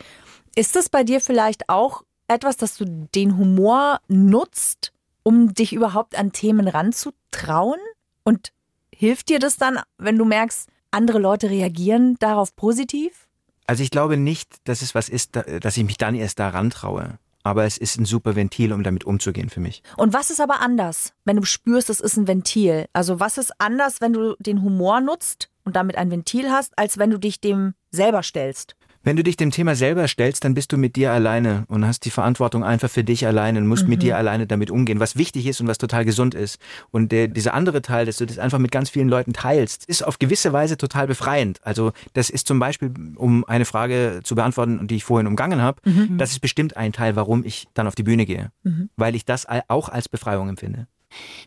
Ist 0.55 0.77
es 0.77 0.87
bei 0.87 1.03
dir 1.03 1.19
vielleicht 1.19 1.67
auch 1.67 2.03
etwas, 2.29 2.55
dass 2.55 2.77
du 2.77 2.85
den 3.13 3.37
Humor 3.37 3.99
nutzt, 4.07 4.93
um 5.23 5.53
dich 5.53 5.73
überhaupt 5.73 6.17
an 6.17 6.31
Themen 6.31 6.69
ranzutrauen? 6.69 7.79
Und 8.23 8.53
hilft 9.01 9.29
dir 9.29 9.39
das 9.39 9.57
dann, 9.57 9.79
wenn 9.97 10.15
du 10.15 10.25
merkst, 10.25 10.69
andere 10.91 11.17
Leute 11.17 11.49
reagieren 11.49 12.17
darauf 12.19 12.55
positiv? 12.55 13.27
Also 13.65 13.81
ich 13.81 13.89
glaube 13.89 14.15
nicht, 14.15 14.57
dass 14.65 14.83
es 14.83 14.93
was 14.93 15.09
ist, 15.09 15.35
dass 15.35 15.75
ich 15.75 15.83
mich 15.83 15.97
dann 15.97 16.13
erst 16.13 16.37
daran 16.37 16.69
traue 16.69 17.17
aber 17.43 17.65
es 17.65 17.77
ist 17.77 17.97
ein 17.97 18.05
super 18.05 18.35
Ventil, 18.35 18.71
um 18.71 18.83
damit 18.83 19.03
umzugehen 19.03 19.49
für 19.49 19.59
mich. 19.59 19.81
Und 19.97 20.13
was 20.13 20.29
ist 20.29 20.39
aber 20.39 20.61
anders, 20.61 21.13
wenn 21.25 21.37
du 21.37 21.43
spürst, 21.43 21.89
es 21.89 21.99
ist 21.99 22.17
ein 22.17 22.27
Ventil? 22.27 22.85
Also 22.93 23.19
was 23.19 23.37
ist 23.37 23.51
anders, 23.59 24.01
wenn 24.01 24.13
du 24.13 24.35
den 24.39 24.61
Humor 24.61 25.01
nutzt 25.01 25.49
und 25.63 25.75
damit 25.75 25.97
ein 25.97 26.11
Ventil 26.11 26.51
hast, 26.51 26.77
als 26.77 26.97
wenn 26.97 27.09
du 27.09 27.17
dich 27.17 27.41
dem 27.41 27.73
selber 27.89 28.23
stellst? 28.23 28.75
Wenn 29.03 29.15
du 29.15 29.23
dich 29.23 29.35
dem 29.35 29.49
Thema 29.49 29.75
selber 29.75 30.07
stellst, 30.07 30.43
dann 30.43 30.53
bist 30.53 30.71
du 30.71 30.77
mit 30.77 30.95
dir 30.95 31.11
alleine 31.11 31.65
und 31.67 31.85
hast 31.85 32.05
die 32.05 32.11
Verantwortung 32.11 32.63
einfach 32.63 32.89
für 32.89 33.03
dich 33.03 33.25
alleine 33.25 33.59
und 33.59 33.67
musst 33.67 33.83
mhm. 33.83 33.89
mit 33.89 34.03
dir 34.03 34.17
alleine 34.17 34.45
damit 34.45 34.69
umgehen, 34.69 34.99
was 34.99 35.15
wichtig 35.15 35.47
ist 35.47 35.59
und 35.59 35.67
was 35.67 35.79
total 35.79 36.05
gesund 36.05 36.35
ist. 36.35 36.59
Und 36.91 37.11
der, 37.11 37.27
dieser 37.27 37.55
andere 37.55 37.81
Teil, 37.81 38.05
dass 38.05 38.17
du 38.17 38.25
das 38.25 38.37
einfach 38.37 38.59
mit 38.59 38.71
ganz 38.71 38.89
vielen 38.91 39.09
Leuten 39.09 39.33
teilst, 39.33 39.85
ist 39.85 40.05
auf 40.05 40.19
gewisse 40.19 40.53
Weise 40.53 40.77
total 40.77 41.07
befreiend. 41.07 41.59
Also 41.63 41.93
das 42.13 42.29
ist 42.29 42.47
zum 42.47 42.59
Beispiel, 42.59 42.93
um 43.15 43.43
eine 43.45 43.65
Frage 43.65 44.19
zu 44.23 44.35
beantworten, 44.35 44.87
die 44.87 44.97
ich 44.97 45.03
vorhin 45.03 45.27
umgangen 45.27 45.61
habe, 45.61 45.81
mhm. 45.83 46.17
das 46.19 46.31
ist 46.31 46.39
bestimmt 46.39 46.77
ein 46.77 46.93
Teil, 46.93 47.15
warum 47.15 47.43
ich 47.43 47.67
dann 47.73 47.87
auf 47.87 47.95
die 47.95 48.03
Bühne 48.03 48.25
gehe, 48.27 48.51
mhm. 48.63 48.89
weil 48.97 49.15
ich 49.15 49.25
das 49.25 49.47
auch 49.67 49.89
als 49.89 50.09
Befreiung 50.09 50.49
empfinde. 50.49 50.87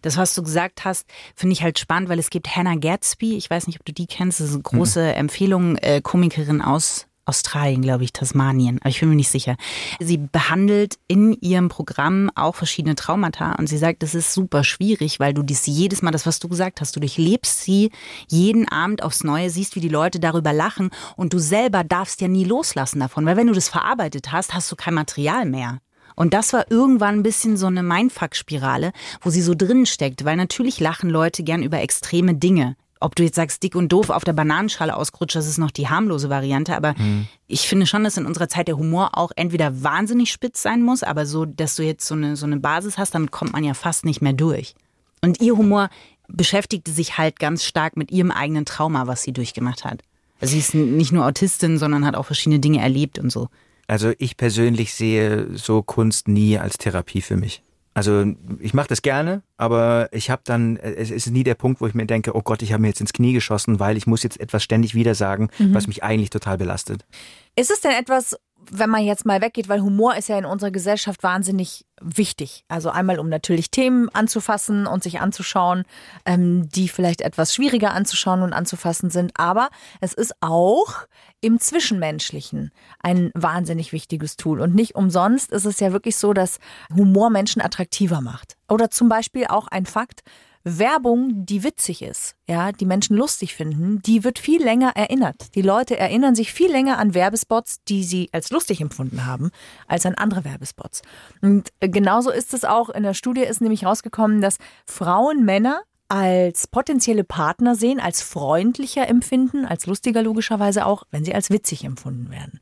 Das, 0.03 0.17
was 0.17 0.35
du 0.35 0.43
gesagt 0.43 0.85
hast, 0.85 1.09
finde 1.35 1.55
ich 1.55 1.63
halt 1.63 1.79
spannend, 1.79 2.09
weil 2.09 2.19
es 2.19 2.31
gibt 2.31 2.55
Hannah 2.55 2.77
Gatsby, 2.77 3.37
ich 3.37 3.49
weiß 3.49 3.67
nicht, 3.67 3.81
ob 3.81 3.87
du 3.87 3.93
die 3.93 4.07
kennst, 4.07 4.41
das 4.41 4.49
ist 4.49 4.55
eine 4.55 4.63
große 4.63 5.03
mhm. 5.03 5.15
Empfehlung, 5.15 5.77
äh, 5.77 6.01
Komikerin 6.03 6.61
aus 6.61 7.07
Australien, 7.27 7.83
glaube 7.83 8.05
ich, 8.05 8.13
Tasmanien, 8.13 8.79
aber 8.81 8.91
ich 8.91 9.01
bin 9.01 9.09
mir 9.09 9.17
nicht 9.17 9.31
sicher. 9.31 9.57
Sie 10.01 10.19
behandelt 10.19 10.97
in 11.09 11.33
ihrem 11.41 11.69
Programm 11.69 12.31
auch 12.35 12.55
verschiedene 12.55 12.95
Traumata 12.95 13.53
und 13.53 13.69
sie 13.69 13.79
sagt, 13.79 14.03
das 14.03 14.15
ist 14.15 14.33
super 14.33 14.65
schwierig, 14.65 15.21
weil 15.21 15.35
du 15.35 15.43
dies 15.43 15.67
jedes 15.67 16.03
Mal, 16.03 16.11
das 16.11 16.27
was 16.27 16.39
du 16.39 16.49
gesagt 16.49 16.81
hast, 16.81 16.95
du 16.97 17.01
durchlebst 17.01 17.63
sie 17.63 17.91
jeden 18.29 18.69
Abend 18.69 19.03
aufs 19.03 19.25
Neue, 19.25 19.51
siehst, 19.51 19.77
wie 19.77 19.81
die 19.81 19.89
Leute 19.89 20.21
darüber 20.21 20.53
lachen 20.53 20.91
und 21.17 21.33
du 21.33 21.39
selber 21.39 21.85
darfst 21.85 22.21
ja 22.21 22.29
nie 22.29 22.45
loslassen 22.45 23.01
davon, 23.01 23.27
weil 23.27 23.37
wenn 23.37 23.47
du 23.47 23.55
das 23.55 23.69
verarbeitet 23.69 24.33
hast, 24.33 24.55
hast 24.55 24.71
du 24.71 24.77
kein 24.77 24.95
Material 24.95 25.47
mehr. 25.47 25.81
Und 26.17 26.33
das 26.33 26.53
war 26.53 26.71
irgendwann 26.71 27.17
ein 27.17 27.23
bisschen 27.23 27.57
so 27.57 27.67
eine 27.67 27.83
Mindfuck-Spirale, 27.83 28.93
wo 29.21 29.31
sie 29.31 29.43
so 29.43 29.55
drin 29.55 29.85
steckt, 29.85 30.25
weil 30.25 30.37
natürlich 30.37 30.79
lachen 30.79 31.11
Leute 31.11 31.43
gern 31.43 31.63
über 31.63 31.81
extreme 31.81 32.35
Dinge 32.35 32.77
ob 33.01 33.15
du 33.17 33.23
jetzt 33.23 33.37
sagst, 33.37 33.63
dick 33.63 33.75
und 33.75 33.91
doof 33.91 34.11
auf 34.11 34.25
der 34.25 34.33
Bananenschale 34.33 34.97
ausgerutscht, 34.97 35.37
das 35.37 35.47
ist 35.47 35.59
noch 35.59 35.71
die 35.71 35.89
harmlose 35.89 36.31
Variante. 36.31 36.77
Aber 36.77 36.95
mhm. 36.97 37.27
ich 37.47 37.69
finde 37.69 37.87
schon, 37.87 38.05
dass 38.05 38.17
in 38.17 38.27
unserer 38.27 38.49
Zeit 38.49 38.69
der 38.69 38.79
Humor 38.79 39.19
auch 39.19 39.33
entweder 39.37 39.83
wahnsinnig 39.83 40.31
spitz 40.31 40.63
sein 40.63 40.83
muss, 40.83 41.03
aber 41.03 41.27
so, 41.27 41.45
dass 41.45 41.77
du 41.77 41.83
jetzt 41.83 42.07
so 42.07 42.15
eine, 42.15 42.37
so 42.37 42.47
eine 42.47 42.59
Basis 42.59 42.99
hast, 42.99 43.15
damit 43.15 43.31
kommt 43.31 43.53
man 43.53 43.65
ja 43.65 43.75
fast 43.75 44.05
nicht 44.05 44.23
mehr 44.23 44.33
durch. 44.33 44.75
Und 45.21 45.41
ihr 45.41 45.57
Humor 45.57 45.89
beschäftigte 46.29 46.91
sich 46.91 47.19
halt 47.19 47.39
ganz 47.39 47.65
stark 47.65 47.97
mit 47.97 48.11
ihrem 48.11 48.31
eigenen 48.31 48.65
Trauma, 48.65 49.07
was 49.07 49.23
sie 49.23 49.33
durchgemacht 49.33 49.85
hat. 49.85 50.03
Also 50.41 50.53
sie 50.53 50.59
ist 50.59 50.75
nicht 50.75 51.13
nur 51.13 51.27
Autistin, 51.27 51.79
sondern 51.79 52.05
hat 52.05 52.17
auch 52.17 52.27
verschiedene 52.27 52.61
Dinge 52.61 52.81
erlebt 52.81 53.19
und 53.19 53.31
so. 53.31 53.49
Also 53.87 54.13
ich 54.19 54.37
persönlich 54.37 54.95
sehe 54.95 55.49
so 55.57 55.83
Kunst 55.83 56.29
nie 56.29 56.59
als 56.59 56.79
Therapie 56.79 57.21
für 57.21 57.37
mich. 57.37 57.63
Also 57.95 58.27
ich 58.59 58.75
mache 58.75 58.89
das 58.89 59.03
gerne, 59.03 59.43
aber 59.57 60.09
ich 60.11 60.29
habe 60.29 60.43
dann, 60.45 60.77
es 60.77 61.13
ist 61.13 61.31
nie 61.31 61.45
der 61.45 61.55
Punkt, 61.55 61.81
wo 61.81 61.87
ich 61.87 61.95
mir 61.95 62.07
denke, 62.07 62.35
oh 62.35 62.43
Gott, 62.43 62.61
ich 62.63 62.73
habe 62.73 62.83
mir 62.83 62.89
jetzt 62.89 63.01
ins 63.01 63.13
Knie 63.13 63.33
geschossen, 63.33 63.79
weil 63.79 63.97
ich 63.97 64.09
muss 64.09 64.25
jetzt 64.25 64.41
etwas 64.41 64.65
ständig 64.65 64.97
wieder 64.97 65.15
sagen, 65.15 65.49
mhm. 65.59 65.75
was 65.75 65.87
mich 65.87 66.03
eigentlich 66.03 66.31
total 66.31 66.59
belastet. 66.59 67.07
Ist 67.55 67.71
es 67.71 67.81
denn 67.81 67.93
etwas, 67.93 68.37
wenn 68.71 68.91
man 68.91 69.05
jetzt 69.05 69.27
mal 69.27 69.41
weggeht, 69.41 69.69
weil 69.69 69.81
Humor 69.81 70.17
ist 70.17 70.29
ja 70.29 70.39
in 70.39 70.45
unserer 70.45 70.71
Gesellschaft 70.71 71.23
wahnsinnig 71.23 71.87
wichtig. 72.01 72.65
Also 72.69 72.91
einmal, 72.91 73.19
um 73.19 73.29
natürlich 73.29 73.71
Themen 73.71 74.09
anzufassen 74.11 74.87
und 74.87 75.03
sich 75.03 75.21
anzuschauen, 75.21 75.85
ähm, 76.25 76.69
die 76.69 76.89
vielleicht 76.89 77.21
etwas 77.21 77.55
schwieriger 77.55 77.93
anzuschauen 77.93 78.43
und 78.43 78.53
anzufassen 78.53 79.11
sind. 79.11 79.33
Aber 79.37 79.71
es 80.01 80.13
ist 80.13 80.35
auch 80.41 81.07
im 81.41 81.61
Zwischenmenschlichen 81.61 82.73
ein 83.01 83.31
wahnsinnig 83.35 83.93
wichtiges 83.93 84.37
Tool. 84.37 84.61
Und 84.61 84.75
nicht 84.75 84.95
umsonst 84.95 85.53
ist 85.53 85.67
es 85.67 85.81
ja 85.81 85.93
wirklich 85.93 86.17
so, 86.17 86.33
dass 86.33 86.59
Humor 86.95 87.31
Menschen 87.31 87.63
attraktiver 87.63 88.21
macht. 88.21 88.57
Oder 88.69 88.91
zum 88.91 89.09
Beispiel 89.09 89.47
auch 89.47 89.69
ein 89.69 89.87
Fakt, 89.87 90.23
Werbung, 90.65 91.45
die 91.45 91.63
witzig 91.63 92.01
ist, 92.01 92.37
ja, 92.49 92.73
die 92.73 92.87
Menschen 92.87 93.17
lustig 93.17 93.55
finden, 93.55 94.01
die 94.01 94.25
wird 94.25 94.39
viel 94.39 94.63
länger 94.63 94.93
erinnert. 94.97 95.55
Die 95.55 95.63
Leute 95.63 95.99
erinnern 95.99 96.35
sich 96.35 96.55
viel 96.55 96.71
länger 96.71 96.99
an 96.99 97.13
Werbespots, 97.13 97.85
die 97.85 98.03
sie 98.03 98.31
als 98.33 98.51
lustig 98.51 98.81
empfunden 98.81 99.27
haben, 99.27 99.51
als 99.87 100.07
an 100.07 100.15
andere 100.15 100.45
Werbespots. 100.45 101.03
Und 101.43 101.71
genauso 101.81 102.31
ist 102.31 102.55
es 102.55 102.65
auch 102.65 102.89
in 102.89 103.03
der 103.03 103.13
Studie 103.13 103.43
ist 103.43 103.61
nämlich 103.61 103.85
rausgekommen, 103.85 104.41
dass 104.41 104.57
Frauen 104.87 105.45
Männer 105.45 105.83
als 106.09 106.67
potenzielle 106.67 107.25
Partner 107.25 107.75
sehen, 107.75 108.01
als 108.01 108.23
freundlicher 108.23 109.07
empfinden, 109.07 109.67
als 109.67 109.87
lustiger 109.87 110.23
logischerweise 110.23 110.87
auch, 110.87 111.05
wenn 111.11 111.25
sie 111.25 111.35
als 111.35 111.51
witzig 111.51 111.85
empfunden 111.85 112.31
werden. 112.31 112.61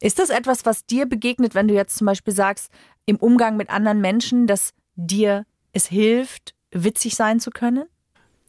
Ist 0.00 0.18
das 0.18 0.30
etwas, 0.30 0.66
was 0.66 0.84
dir 0.86 1.06
begegnet, 1.06 1.54
wenn 1.54 1.68
du 1.68 1.74
jetzt 1.74 1.96
zum 1.96 2.06
Beispiel 2.06 2.34
sagst, 2.34 2.70
im 3.06 3.16
Umgang 3.16 3.56
mit 3.56 3.70
anderen 3.70 4.00
Menschen, 4.00 4.46
dass 4.46 4.72
dir 4.96 5.46
es 5.72 5.86
hilft, 5.86 6.54
witzig 6.72 7.16
sein 7.16 7.40
zu 7.40 7.50
können? 7.50 7.84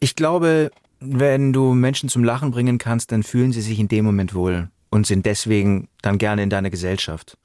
Ich 0.00 0.16
glaube, 0.16 0.70
wenn 1.00 1.52
du 1.52 1.74
Menschen 1.74 2.08
zum 2.08 2.24
Lachen 2.24 2.50
bringen 2.50 2.78
kannst, 2.78 3.12
dann 3.12 3.22
fühlen 3.22 3.52
sie 3.52 3.60
sich 3.60 3.78
in 3.78 3.88
dem 3.88 4.04
Moment 4.04 4.34
wohl 4.34 4.68
und 4.90 5.06
sind 5.06 5.26
deswegen 5.26 5.88
dann 6.02 6.18
gerne 6.18 6.42
in 6.42 6.50
deiner 6.50 6.70
Gesellschaft. 6.70 7.36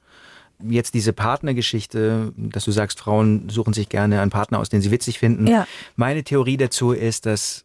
Jetzt 0.63 0.95
diese 0.95 1.13
Partnergeschichte, 1.13 2.33
dass 2.35 2.65
du 2.65 2.71
sagst, 2.71 2.99
Frauen 2.99 3.49
suchen 3.49 3.73
sich 3.73 3.89
gerne 3.89 4.21
einen 4.21 4.31
Partner 4.31 4.59
aus, 4.59 4.69
den 4.69 4.81
sie 4.81 4.89
witzig 4.91 5.19
finden. 5.19 5.47
Ja. 5.47 5.67
Meine 5.95 6.23
Theorie 6.23 6.57
dazu 6.57 6.91
ist, 6.91 7.25
dass 7.25 7.63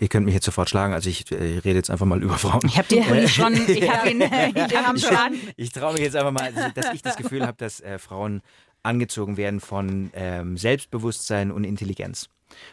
Ihr 0.00 0.08
könnt 0.08 0.26
mich 0.26 0.34
jetzt 0.34 0.44
sofort 0.44 0.68
schlagen, 0.68 0.94
also 0.94 1.08
ich, 1.08 1.30
ich 1.30 1.64
rede 1.64 1.76
jetzt 1.76 1.90
einfach 1.90 2.06
mal 2.06 2.22
über 2.22 2.36
Frauen. 2.38 2.60
Ich 2.64 2.76
habe 2.76 2.88
den 2.88 3.04
Pulli 3.04 3.28
schon, 3.28 3.54
ich 3.54 3.88
habe 3.88 4.10
ihn, 4.10 4.20
schon 4.98 5.16
an. 5.16 5.34
Ich 5.56 5.70
traue 5.70 5.92
mich 5.92 6.02
jetzt 6.02 6.16
einfach 6.16 6.32
mal, 6.32 6.52
dass 6.74 6.92
ich 6.92 7.02
das 7.02 7.16
Gefühl 7.16 7.46
habe, 7.46 7.56
dass 7.56 7.80
äh, 7.80 7.98
Frauen 7.98 8.42
angezogen 8.82 9.36
werden 9.36 9.60
von 9.60 10.10
ähm, 10.14 10.56
Selbstbewusstsein 10.56 11.50
und 11.50 11.64
Intelligenz. 11.64 12.28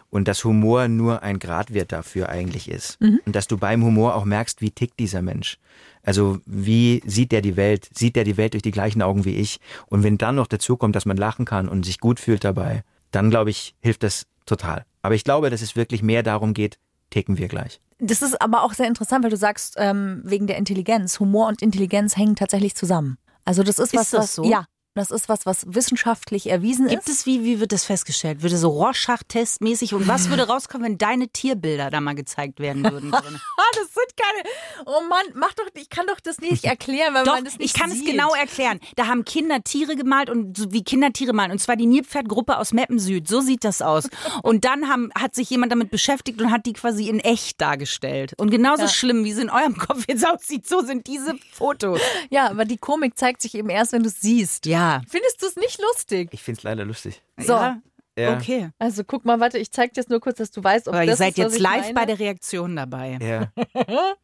Und 0.09 0.27
dass 0.27 0.43
Humor 0.43 0.87
nur 0.87 1.21
ein 1.21 1.37
Gradwert 1.37 1.91
dafür 1.91 2.29
eigentlich 2.29 2.67
ist. 2.69 2.99
Mhm. 2.99 3.19
Und 3.25 3.35
dass 3.35 3.47
du 3.47 3.57
beim 3.57 3.83
Humor 3.83 4.15
auch 4.15 4.25
merkst, 4.25 4.61
wie 4.61 4.71
tickt 4.71 4.99
dieser 4.99 5.21
Mensch. 5.21 5.59
Also 6.01 6.39
wie 6.45 7.03
sieht 7.05 7.31
der 7.31 7.41
die 7.41 7.57
Welt? 7.57 7.87
Sieht 7.93 8.15
der 8.15 8.23
die 8.23 8.37
Welt 8.37 8.53
durch 8.53 8.63
die 8.63 8.71
gleichen 8.71 9.03
Augen 9.03 9.23
wie 9.23 9.35
ich? 9.35 9.59
Und 9.85 10.03
wenn 10.03 10.17
dann 10.17 10.35
noch 10.35 10.47
dazu 10.47 10.77
kommt, 10.77 10.95
dass 10.95 11.05
man 11.05 11.17
lachen 11.17 11.45
kann 11.45 11.67
und 11.69 11.85
sich 11.85 11.99
gut 11.99 12.19
fühlt 12.19 12.43
dabei, 12.43 12.83
dann 13.11 13.29
glaube 13.29 13.51
ich, 13.51 13.75
hilft 13.79 14.01
das 14.03 14.25
total. 14.47 14.85
Aber 15.03 15.13
ich 15.13 15.23
glaube, 15.23 15.49
dass 15.51 15.61
es 15.61 15.75
wirklich 15.75 16.01
mehr 16.01 16.23
darum 16.23 16.53
geht, 16.53 16.79
ticken 17.11 17.37
wir 17.37 17.47
gleich. 17.47 17.79
Das 17.99 18.21
ist 18.21 18.41
aber 18.41 18.63
auch 18.63 18.73
sehr 18.73 18.87
interessant, 18.87 19.23
weil 19.23 19.31
du 19.31 19.37
sagst, 19.37 19.75
ähm, 19.77 20.21
wegen 20.23 20.47
der 20.47 20.57
Intelligenz. 20.57 21.19
Humor 21.19 21.47
und 21.47 21.61
Intelligenz 21.61 22.17
hängen 22.17 22.35
tatsächlich 22.35 22.75
zusammen. 22.75 23.17
Also 23.45 23.63
das 23.63 23.79
ist 23.79 23.93
was, 23.93 24.07
Ist 24.07 24.13
das 24.13 24.23
was 24.23 24.35
so? 24.35 24.43
ja, 24.43 24.65
das 24.97 25.11
ist 25.11 25.29
was, 25.29 25.45
was 25.45 25.65
wissenschaftlich 25.67 26.49
erwiesen 26.49 26.87
Gibt 26.87 27.07
ist. 27.07 27.19
es, 27.19 27.25
wie, 27.25 27.43
wie 27.43 27.59
wird 27.59 27.71
das 27.71 27.85
festgestellt? 27.85 28.41
Würde 28.41 28.57
so 28.57 28.69
Rorschach-Test 28.69 29.61
mäßig 29.61 29.93
und 29.93 30.07
was 30.07 30.29
würde 30.29 30.47
rauskommen, 30.47 30.85
wenn 30.87 30.97
deine 30.97 31.27
Tierbilder 31.29 31.89
da 31.89 32.01
mal 32.01 32.15
gezeigt 32.15 32.59
werden 32.59 32.83
würden? 32.83 33.11
Das 33.73 33.93
sind 33.93 34.07
keine. 34.17 34.49
Oh 34.85 35.01
Mann, 35.09 35.25
mach 35.35 35.53
doch, 35.53 35.65
ich 35.75 35.89
kann 35.89 36.07
doch 36.07 36.19
das 36.21 36.39
nicht 36.39 36.63
erklären, 36.63 37.13
weil 37.13 37.25
Doch, 37.25 37.35
man 37.35 37.43
das 37.43 37.57
nicht 37.57 37.75
ich 37.75 37.79
kann 37.79 37.91
sieht. 37.91 38.05
es 38.05 38.11
genau 38.11 38.33
erklären. 38.33 38.79
Da 38.95 39.07
haben 39.07 39.25
Kinder 39.25 39.61
Tiere 39.63 39.95
gemalt 39.95 40.29
und 40.29 40.57
so 40.57 40.71
wie 40.71 40.83
Kinder 40.83 41.11
Tiere 41.11 41.33
malen. 41.33 41.51
Und 41.51 41.59
zwar 41.59 41.75
die 41.75 41.85
Nilpferdgruppe 41.85 42.57
aus 42.57 42.71
Meppen 42.71 42.97
Süd. 42.97 43.27
So 43.27 43.41
sieht 43.41 43.63
das 43.65 43.81
aus. 43.81 44.07
Und 44.43 44.63
dann 44.65 44.87
haben, 44.89 45.11
hat 45.19 45.35
sich 45.35 45.49
jemand 45.49 45.71
damit 45.73 45.91
beschäftigt 45.91 46.41
und 46.41 46.49
hat 46.51 46.65
die 46.65 46.73
quasi 46.73 47.09
in 47.09 47.19
echt 47.19 47.59
dargestellt. 47.59 48.33
Und 48.37 48.49
genauso 48.51 48.83
Ja. 48.83 48.87
schlimm, 48.87 49.25
wie 49.25 49.31
es 49.31 49.37
in 49.37 49.49
eurem 49.49 49.77
Kopf 49.77 50.05
jetzt 50.07 50.25
aussieht, 50.25 50.65
so 50.67 50.81
sind 50.81 51.07
diese 51.07 51.35
Fotos. 51.51 51.99
Ja, 52.29 52.49
aber 52.49 52.65
die 52.65 52.77
Komik 52.77 53.17
zeigt 53.17 53.41
sich 53.41 53.53
eben 53.55 53.69
erst, 53.69 53.91
wenn 53.91 54.03
du 54.03 54.09
es 54.09 54.21
siehst. 54.21 54.65
Ja. 54.65 54.86
Findest 55.07 55.41
du 55.41 55.47
es 55.47 55.55
nicht 55.55 55.79
lustig? 55.81 56.29
Ich 56.31 56.43
finde 56.43 56.59
es 56.59 56.63
leider 56.63 56.85
lustig. 56.85 57.21
So. 57.37 57.53
Ja. 57.53 57.81
Ja. 58.17 58.35
Okay. 58.35 58.71
Also 58.79 59.03
guck 59.03 59.25
mal, 59.25 59.39
warte, 59.39 59.59
ich 59.59 59.71
zeig 59.71 59.93
dir 59.93 60.01
jetzt 60.01 60.09
nur 60.09 60.19
kurz, 60.19 60.37
dass 60.39 60.49
du 60.49 60.63
weißt, 60.63 60.87
ob 60.87 60.95
Aber 60.95 61.03
ihr 61.03 61.11
das 61.11 61.19
seid 61.19 61.37
ist, 61.37 61.37
was 61.37 61.43
jetzt 61.45 61.55
ich 61.57 61.61
live 61.61 61.81
meine. 61.81 61.93
bei 61.93 62.05
der 62.05 62.19
Reaktion 62.19 62.75
dabei. 62.75 63.19
Ja. 63.21 63.51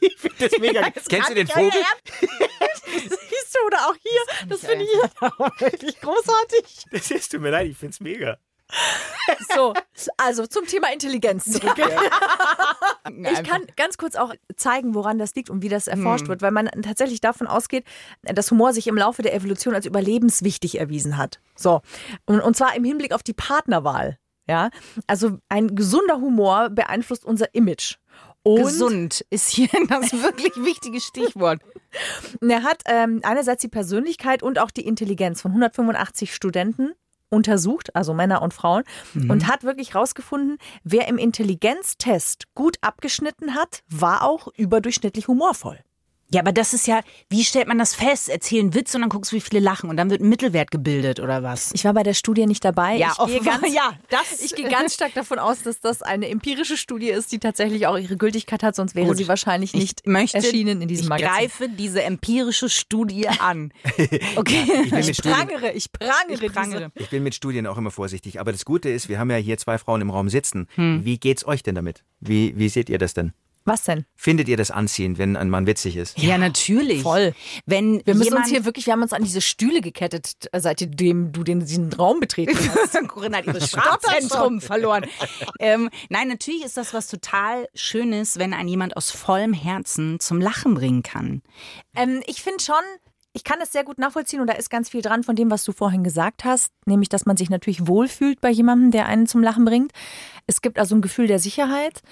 ich 0.00 0.16
finde 0.16 0.48
das 0.48 0.58
mega. 0.58 0.90
Kennst 0.90 1.28
du 1.28 1.34
den 1.34 1.46
Vogel? 1.46 1.72
Siehst 2.86 3.54
du, 3.54 3.66
oder 3.66 3.88
auch 3.88 3.94
hier, 4.00 4.48
das 4.48 4.60
finde 4.60 4.84
ich 4.86 4.90
auch 5.20 5.38
wirklich 5.60 6.00
großartig. 6.00 6.84
Das 6.90 7.10
ist, 7.10 7.30
tut 7.30 7.42
mir 7.42 7.50
leid, 7.50 7.68
ich 7.68 7.76
finde 7.76 7.92
es 7.92 8.00
mega. 8.00 8.38
So, 9.54 9.74
also 10.16 10.46
zum 10.46 10.66
Thema 10.66 10.92
Intelligenz 10.92 11.44
zurück. 11.44 11.76
Ich 13.32 13.42
kann 13.42 13.62
ganz 13.76 13.98
kurz 13.98 14.14
auch 14.14 14.34
zeigen, 14.56 14.94
woran 14.94 15.18
das 15.18 15.34
liegt 15.34 15.50
und 15.50 15.62
wie 15.62 15.68
das 15.68 15.88
erforscht 15.88 16.28
wird, 16.28 16.42
weil 16.42 16.52
man 16.52 16.68
tatsächlich 16.82 17.20
davon 17.20 17.46
ausgeht, 17.46 17.84
dass 18.22 18.50
Humor 18.50 18.72
sich 18.72 18.86
im 18.86 18.96
Laufe 18.96 19.22
der 19.22 19.34
Evolution 19.34 19.74
als 19.74 19.86
überlebenswichtig 19.86 20.78
erwiesen 20.78 21.16
hat. 21.16 21.40
So, 21.56 21.80
und, 22.26 22.40
und 22.40 22.56
zwar 22.56 22.74
im 22.76 22.84
Hinblick 22.84 23.12
auf 23.12 23.22
die 23.22 23.32
Partnerwahl. 23.32 24.18
Ja, 24.48 24.70
also 25.06 25.38
ein 25.48 25.74
gesunder 25.76 26.16
Humor 26.16 26.70
beeinflusst 26.70 27.24
unser 27.24 27.54
Image. 27.54 27.96
Und 28.42 28.62
Gesund 28.62 29.24
ist 29.30 29.50
hier 29.50 29.68
das 29.88 30.12
wirklich 30.12 30.56
wichtige 30.56 31.00
Stichwort. 31.00 31.60
er 32.40 32.62
hat 32.62 32.82
ähm, 32.86 33.20
einerseits 33.22 33.62
die 33.62 33.68
Persönlichkeit 33.68 34.42
und 34.42 34.58
auch 34.58 34.70
die 34.70 34.86
Intelligenz 34.86 35.42
von 35.42 35.52
185 35.52 36.34
Studenten 36.34 36.92
untersucht, 37.30 37.96
also 37.96 38.12
Männer 38.12 38.42
und 38.42 38.52
Frauen, 38.52 38.84
und 39.28 39.46
hat 39.46 39.64
wirklich 39.64 39.94
rausgefunden, 39.94 40.58
wer 40.84 41.08
im 41.08 41.16
Intelligenztest 41.16 42.52
gut 42.54 42.76
abgeschnitten 42.82 43.54
hat, 43.54 43.82
war 43.88 44.22
auch 44.22 44.48
überdurchschnittlich 44.56 45.28
humorvoll. 45.28 45.78
Ja, 46.32 46.40
aber 46.42 46.52
das 46.52 46.72
ist 46.74 46.86
ja, 46.86 47.00
wie 47.28 47.42
stellt 47.44 47.66
man 47.66 47.78
das 47.78 47.94
fest? 47.94 48.28
Erzähl 48.28 48.60
einen 48.60 48.74
Witz 48.74 48.94
und 48.94 49.00
dann 49.00 49.10
guckst 49.10 49.32
du, 49.32 49.36
wie 49.36 49.40
viele 49.40 49.60
lachen 49.60 49.90
und 49.90 49.96
dann 49.96 50.10
wird 50.10 50.20
ein 50.22 50.28
Mittelwert 50.28 50.70
gebildet 50.70 51.18
oder 51.18 51.42
was? 51.42 51.70
Ich 51.74 51.84
war 51.84 51.92
bei 51.92 52.02
der 52.04 52.14
Studie 52.14 52.46
nicht 52.46 52.64
dabei. 52.64 52.96
Ja, 52.96 53.12
ich 53.18 53.26
gehe 53.26 53.40
ganz, 53.40 53.74
ja, 53.74 53.92
das- 54.10 54.40
ich 54.44 54.54
gehe 54.54 54.68
ganz 54.68 54.94
stark 54.94 55.12
davon 55.14 55.38
aus, 55.40 55.62
dass 55.62 55.80
das 55.80 56.02
eine 56.02 56.28
empirische 56.28 56.76
Studie 56.76 57.08
ist, 57.10 57.32
die 57.32 57.38
tatsächlich 57.40 57.86
auch 57.88 57.98
ihre 57.98 58.16
Gültigkeit 58.16 58.62
hat, 58.62 58.76
sonst 58.76 58.94
wäre 58.94 59.08
Gut. 59.08 59.16
sie 59.16 59.26
wahrscheinlich 59.28 59.74
nicht 59.74 60.02
ich 60.04 60.06
möchte, 60.06 60.36
erschienen 60.38 60.80
in 60.82 60.88
diesem 60.88 61.04
ich 61.04 61.08
Magazin. 61.08 61.34
greife 61.36 61.68
diese 61.68 62.02
empirische 62.04 62.68
Studie 62.68 63.26
an. 63.40 63.72
Okay. 64.36 64.64
Ich 64.84 64.90
bin 64.90 64.98
mit 65.00 65.08
Ich 65.08 65.22
prangere, 65.22 65.72
ich 65.72 65.90
prangere, 65.92 66.44
Ich 66.46 66.52
prangere. 66.52 66.92
ich 66.94 67.10
bin 67.10 67.22
mit 67.22 67.34
Studien 67.34 67.66
auch 67.66 67.76
immer 67.76 67.90
vorsichtig. 67.90 68.38
Aber 68.40 68.52
das 68.52 68.64
Gute 68.64 68.88
ist, 68.88 69.08
wir 69.08 69.18
haben 69.18 69.30
ja 69.30 69.36
hier 69.36 69.58
zwei 69.58 69.78
Frauen 69.78 70.00
im 70.00 70.10
Raum 70.10 70.28
sitzen. 70.28 70.68
Wie 70.76 71.18
geht's 71.18 71.44
euch 71.46 71.62
denn 71.62 71.74
damit? 71.74 72.04
Wie, 72.20 72.56
wie 72.56 72.68
seht 72.68 72.88
ihr 72.88 72.98
das 72.98 73.14
denn? 73.14 73.32
Was 73.64 73.82
denn? 73.84 74.06
Findet 74.16 74.48
ihr 74.48 74.56
das 74.56 74.70
anziehend, 74.70 75.18
wenn 75.18 75.36
ein 75.36 75.50
Mann 75.50 75.66
witzig 75.66 75.96
ist? 75.96 76.18
Ja, 76.18 76.38
natürlich. 76.38 77.02
voll. 77.02 77.34
Wenn 77.66 78.00
Wir 78.06 78.14
müssen 78.14 78.24
jemand, 78.24 78.44
uns 78.44 78.50
hier 78.50 78.64
wirklich, 78.64 78.86
wir 78.86 78.94
haben 78.94 79.02
uns 79.02 79.12
an 79.12 79.22
diese 79.22 79.40
Stühle 79.40 79.80
gekettet, 79.80 80.48
seitdem 80.56 81.32
du 81.32 81.44
den, 81.44 81.60
diesen 81.60 81.92
Raum 81.92 82.20
betreten 82.20 82.56
hast. 82.74 82.96
Corinna 83.08 83.38
hat 83.38 83.46
ihre 83.46 83.60
Sprachzentrum 83.66 84.60
verloren. 84.60 85.04
Ähm, 85.58 85.90
nein, 86.08 86.28
natürlich 86.28 86.64
ist 86.64 86.76
das 86.76 86.94
was 86.94 87.08
total 87.08 87.68
Schönes, 87.74 88.38
wenn 88.38 88.54
ein 88.54 88.66
jemand 88.66 88.96
aus 88.96 89.10
vollem 89.10 89.52
Herzen 89.52 90.20
zum 90.20 90.40
Lachen 90.40 90.74
bringen 90.74 91.02
kann. 91.02 91.42
ähm, 91.94 92.22
ich 92.26 92.42
finde 92.42 92.62
schon, 92.62 92.82
ich 93.32 93.44
kann 93.44 93.60
es 93.62 93.72
sehr 93.72 93.84
gut 93.84 93.98
nachvollziehen 93.98 94.40
und 94.40 94.46
da 94.46 94.54
ist 94.54 94.70
ganz 94.70 94.88
viel 94.88 95.02
dran 95.02 95.22
von 95.22 95.36
dem, 95.36 95.50
was 95.50 95.64
du 95.64 95.72
vorhin 95.72 96.02
gesagt 96.02 96.44
hast, 96.44 96.72
nämlich, 96.86 97.08
dass 97.08 97.26
man 97.26 97.36
sich 97.36 97.50
natürlich 97.50 97.86
wohlfühlt 97.86 98.40
bei 98.40 98.50
jemandem, 98.50 98.90
der 98.90 99.06
einen 99.06 99.26
zum 99.26 99.42
Lachen 99.42 99.64
bringt. 99.64 99.92
Es 100.46 100.62
gibt 100.62 100.78
also 100.78 100.94
ein 100.94 101.02
Gefühl 101.02 101.26
der 101.26 101.38
Sicherheit. 101.38 102.02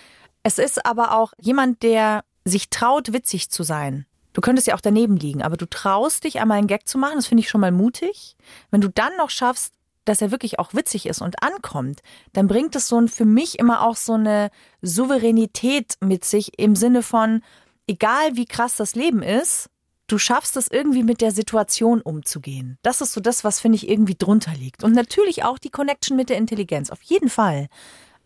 Es 0.49 0.59
ist 0.59 0.87
aber 0.87 1.14
auch 1.14 1.35
jemand, 1.38 1.83
der 1.83 2.25
sich 2.47 2.71
traut, 2.71 3.12
witzig 3.12 3.50
zu 3.50 3.64
sein. 3.64 4.07
Du 4.33 4.40
könntest 4.40 4.67
ja 4.67 4.75
auch 4.75 4.81
daneben 4.81 5.19
liegen, 5.19 5.43
aber 5.43 5.59
du 5.59 5.67
traust 5.67 6.25
dich, 6.25 6.40
einmal 6.40 6.57
einen 6.57 6.69
Gag 6.69 6.88
zu 6.88 6.97
machen. 6.97 7.17
Das 7.17 7.26
finde 7.26 7.43
ich 7.43 7.50
schon 7.50 7.61
mal 7.61 7.71
mutig. 7.71 8.35
Wenn 8.71 8.81
du 8.81 8.88
dann 8.88 9.14
noch 9.19 9.28
schaffst, 9.28 9.75
dass 10.07 10.23
er 10.23 10.31
wirklich 10.31 10.59
auch 10.59 10.73
witzig 10.73 11.05
ist 11.05 11.21
und 11.21 11.43
ankommt, 11.43 12.00
dann 12.33 12.49
bringt 12.49 12.75
es 12.76 12.88
so 12.88 12.99
ein, 12.99 13.09
für 13.09 13.26
mich 13.26 13.59
immer 13.59 13.87
auch 13.87 13.97
so 13.97 14.14
eine 14.14 14.49
Souveränität 14.81 15.97
mit 16.00 16.25
sich 16.25 16.59
im 16.59 16.76
Sinne 16.76 17.02
von, 17.02 17.43
egal 17.87 18.37
wie 18.37 18.47
krass 18.47 18.75
das 18.76 18.95
Leben 18.95 19.23
ist, 19.23 19.69
du 20.07 20.17
schaffst 20.17 20.57
es 20.57 20.69
irgendwie 20.69 21.02
mit 21.02 21.21
der 21.21 21.33
Situation 21.33 22.00
umzugehen. 22.00 22.78
Das 22.81 23.02
ist 23.02 23.12
so 23.12 23.21
das, 23.21 23.45
was 23.45 23.61
finde 23.61 23.76
ich 23.76 23.87
irgendwie 23.87 24.14
drunter 24.14 24.52
liegt. 24.52 24.83
Und 24.83 24.95
natürlich 24.95 25.45
auch 25.45 25.59
die 25.59 25.69
Connection 25.69 26.17
mit 26.17 26.31
der 26.31 26.38
Intelligenz, 26.38 26.88
auf 26.88 27.02
jeden 27.02 27.28
Fall. 27.28 27.69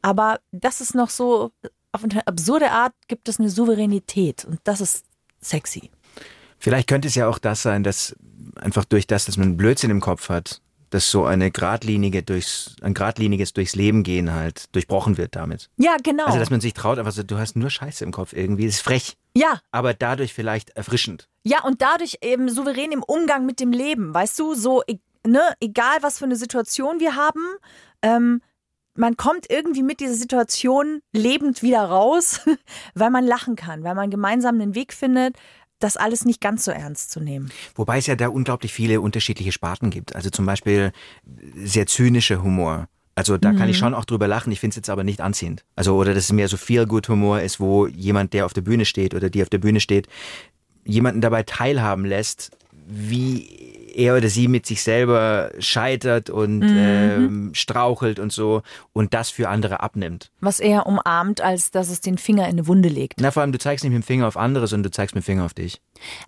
Aber 0.02 0.38
das 0.52 0.80
ist 0.80 0.94
noch 0.94 1.10
so, 1.10 1.50
auf 1.92 2.02
eine 2.04 2.26
absurde 2.26 2.70
Art 2.70 2.94
gibt 3.08 3.28
es 3.28 3.38
eine 3.38 3.50
Souveränität 3.50 4.44
und 4.44 4.60
das 4.64 4.80
ist 4.80 5.04
sexy. 5.40 5.90
Vielleicht 6.58 6.88
könnte 6.88 7.08
es 7.08 7.14
ja 7.14 7.28
auch 7.28 7.38
das 7.38 7.62
sein, 7.62 7.82
dass 7.82 8.16
einfach 8.56 8.84
durch 8.84 9.06
das, 9.06 9.24
dass 9.26 9.36
man 9.36 9.56
Blödsinn 9.56 9.90
im 9.90 10.00
Kopf 10.00 10.28
hat, 10.28 10.60
dass 10.90 11.10
so 11.10 11.24
eine 11.24 11.50
geradlinige 11.50 12.22
durchs, 12.22 12.76
ein 12.82 12.94
geradliniges 12.94 13.52
durchs 13.52 13.74
Leben 13.74 14.02
gehen 14.02 14.32
halt 14.32 14.74
durchbrochen 14.74 15.16
wird 15.16 15.34
damit. 15.36 15.70
Ja, 15.76 15.96
genau. 16.02 16.26
Also, 16.26 16.38
dass 16.38 16.50
man 16.50 16.60
sich 16.60 16.74
traut, 16.74 16.98
einfach 16.98 17.12
so, 17.12 17.22
du 17.22 17.38
hast 17.38 17.56
nur 17.56 17.70
Scheiße 17.70 18.04
im 18.04 18.12
Kopf 18.12 18.32
irgendwie, 18.32 18.66
das 18.66 18.76
ist 18.76 18.82
frech, 18.82 19.16
ja, 19.34 19.60
aber 19.70 19.94
dadurch 19.94 20.34
vielleicht 20.34 20.70
erfrischend. 20.70 21.28
Ja, 21.44 21.64
und 21.64 21.82
dadurch 21.82 22.18
eben 22.22 22.48
souverän 22.48 22.92
im 22.92 23.02
Umgang 23.02 23.46
mit 23.46 23.58
dem 23.58 23.72
Leben, 23.72 24.12
weißt 24.12 24.38
du, 24.38 24.54
so, 24.54 24.82
e- 24.86 24.98
ne, 25.26 25.54
egal 25.60 25.96
was 26.02 26.18
für 26.18 26.26
eine 26.26 26.36
Situation 26.36 27.00
wir 27.00 27.16
haben, 27.16 27.42
ähm, 28.02 28.42
man 28.94 29.16
kommt 29.16 29.50
irgendwie 29.50 29.82
mit 29.82 30.00
dieser 30.00 30.14
Situation 30.14 31.00
lebend 31.12 31.62
wieder 31.62 31.82
raus, 31.84 32.40
weil 32.94 33.10
man 33.10 33.26
lachen 33.26 33.56
kann, 33.56 33.84
weil 33.84 33.94
man 33.94 34.10
gemeinsam 34.10 34.60
einen 34.60 34.74
Weg 34.74 34.92
findet, 34.92 35.36
das 35.78 35.96
alles 35.96 36.24
nicht 36.24 36.40
ganz 36.40 36.64
so 36.64 36.70
ernst 36.70 37.10
zu 37.10 37.20
nehmen. 37.20 37.50
Wobei 37.74 37.98
es 37.98 38.06
ja 38.06 38.14
da 38.14 38.28
unglaublich 38.28 38.72
viele 38.72 39.00
unterschiedliche 39.00 39.52
Sparten 39.52 39.90
gibt. 39.90 40.14
Also 40.14 40.30
zum 40.30 40.46
Beispiel 40.46 40.92
sehr 41.56 41.86
zynischer 41.86 42.42
Humor. 42.42 42.88
Also 43.14 43.36
da 43.36 43.52
kann 43.52 43.68
ich 43.68 43.76
schon 43.76 43.92
auch 43.92 44.06
drüber 44.06 44.26
lachen, 44.26 44.52
ich 44.52 44.60
finde 44.60 44.72
es 44.72 44.76
jetzt 44.76 44.88
aber 44.88 45.04
nicht 45.04 45.20
anziehend. 45.20 45.64
Also 45.76 45.96
oder 45.96 46.14
dass 46.14 46.24
es 46.24 46.32
mehr 46.32 46.48
so 46.48 46.56
Feel-Good-Humor 46.56 47.40
ist, 47.40 47.60
wo 47.60 47.86
jemand, 47.86 48.32
der 48.32 48.46
auf 48.46 48.54
der 48.54 48.62
Bühne 48.62 48.86
steht 48.86 49.14
oder 49.14 49.28
die 49.28 49.42
auf 49.42 49.50
der 49.50 49.58
Bühne 49.58 49.80
steht, 49.80 50.08
jemanden 50.84 51.20
dabei 51.20 51.42
teilhaben 51.42 52.06
lässt, 52.06 52.56
wie 52.86 53.81
er 53.94 54.16
oder 54.16 54.28
sie 54.28 54.48
mit 54.48 54.66
sich 54.66 54.82
selber 54.82 55.50
scheitert 55.58 56.30
und 56.30 56.60
Mhm. 56.60 56.76
ähm, 56.78 57.50
strauchelt 57.54 58.18
und 58.18 58.32
so 58.32 58.62
und 58.92 59.14
das 59.14 59.30
für 59.30 59.48
andere 59.48 59.80
abnimmt. 59.80 60.30
Was 60.40 60.60
eher 60.60 60.86
umarmt, 60.86 61.40
als 61.40 61.70
dass 61.70 61.88
es 61.90 62.00
den 62.00 62.18
Finger 62.18 62.44
in 62.44 62.50
eine 62.52 62.66
Wunde 62.66 62.88
legt. 62.88 63.20
Na, 63.20 63.30
vor 63.30 63.42
allem, 63.42 63.52
du 63.52 63.58
zeigst 63.58 63.84
nicht 63.84 63.92
mit 63.92 64.02
dem 64.02 64.06
Finger 64.06 64.26
auf 64.28 64.36
andere, 64.36 64.66
sondern 64.66 64.84
du 64.84 64.90
zeigst 64.90 65.14
mit 65.14 65.22
dem 65.24 65.26
Finger 65.26 65.44
auf 65.44 65.54
dich. 65.54 65.80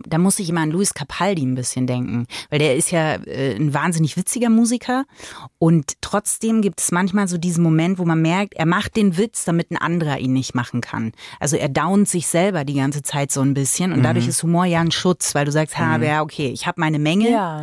Da 0.05 0.17
muss 0.17 0.39
ich 0.39 0.49
immer 0.49 0.61
an 0.61 0.71
Luis 0.71 0.93
Capaldi 0.93 1.45
ein 1.45 1.55
bisschen 1.55 1.85
denken, 1.87 2.27
weil 2.49 2.59
der 2.59 2.75
ist 2.75 2.91
ja 2.91 3.15
äh, 3.15 3.55
ein 3.55 3.73
wahnsinnig 3.73 4.15
witziger 4.17 4.49
Musiker 4.49 5.05
und 5.57 5.93
trotzdem 6.01 6.61
gibt 6.61 6.79
es 6.81 6.91
manchmal 6.91 7.27
so 7.27 7.37
diesen 7.37 7.63
Moment, 7.63 7.97
wo 7.99 8.05
man 8.05 8.21
merkt, 8.21 8.53
er 8.55 8.65
macht 8.65 8.95
den 8.95 9.17
Witz, 9.17 9.45
damit 9.45 9.71
ein 9.71 9.77
anderer 9.77 10.17
ihn 10.19 10.33
nicht 10.33 10.55
machen 10.55 10.81
kann. 10.81 11.11
Also 11.39 11.57
er 11.57 11.69
downt 11.69 12.07
sich 12.07 12.27
selber 12.27 12.63
die 12.63 12.75
ganze 12.75 13.01
Zeit 13.01 13.31
so 13.31 13.41
ein 13.41 13.53
bisschen 13.53 13.91
und 13.93 14.03
dadurch 14.03 14.27
ist 14.27 14.43
Humor 14.43 14.65
ja 14.65 14.79
ein 14.81 14.91
Schutz, 14.91 15.35
weil 15.35 15.45
du 15.45 15.51
sagst, 15.51 15.77
ha, 15.77 15.97
ja, 15.97 16.21
okay, 16.21 16.47
ich 16.49 16.67
habe 16.67 16.79
meine 16.79 16.99
Menge. 16.99 17.29
Ja. 17.29 17.54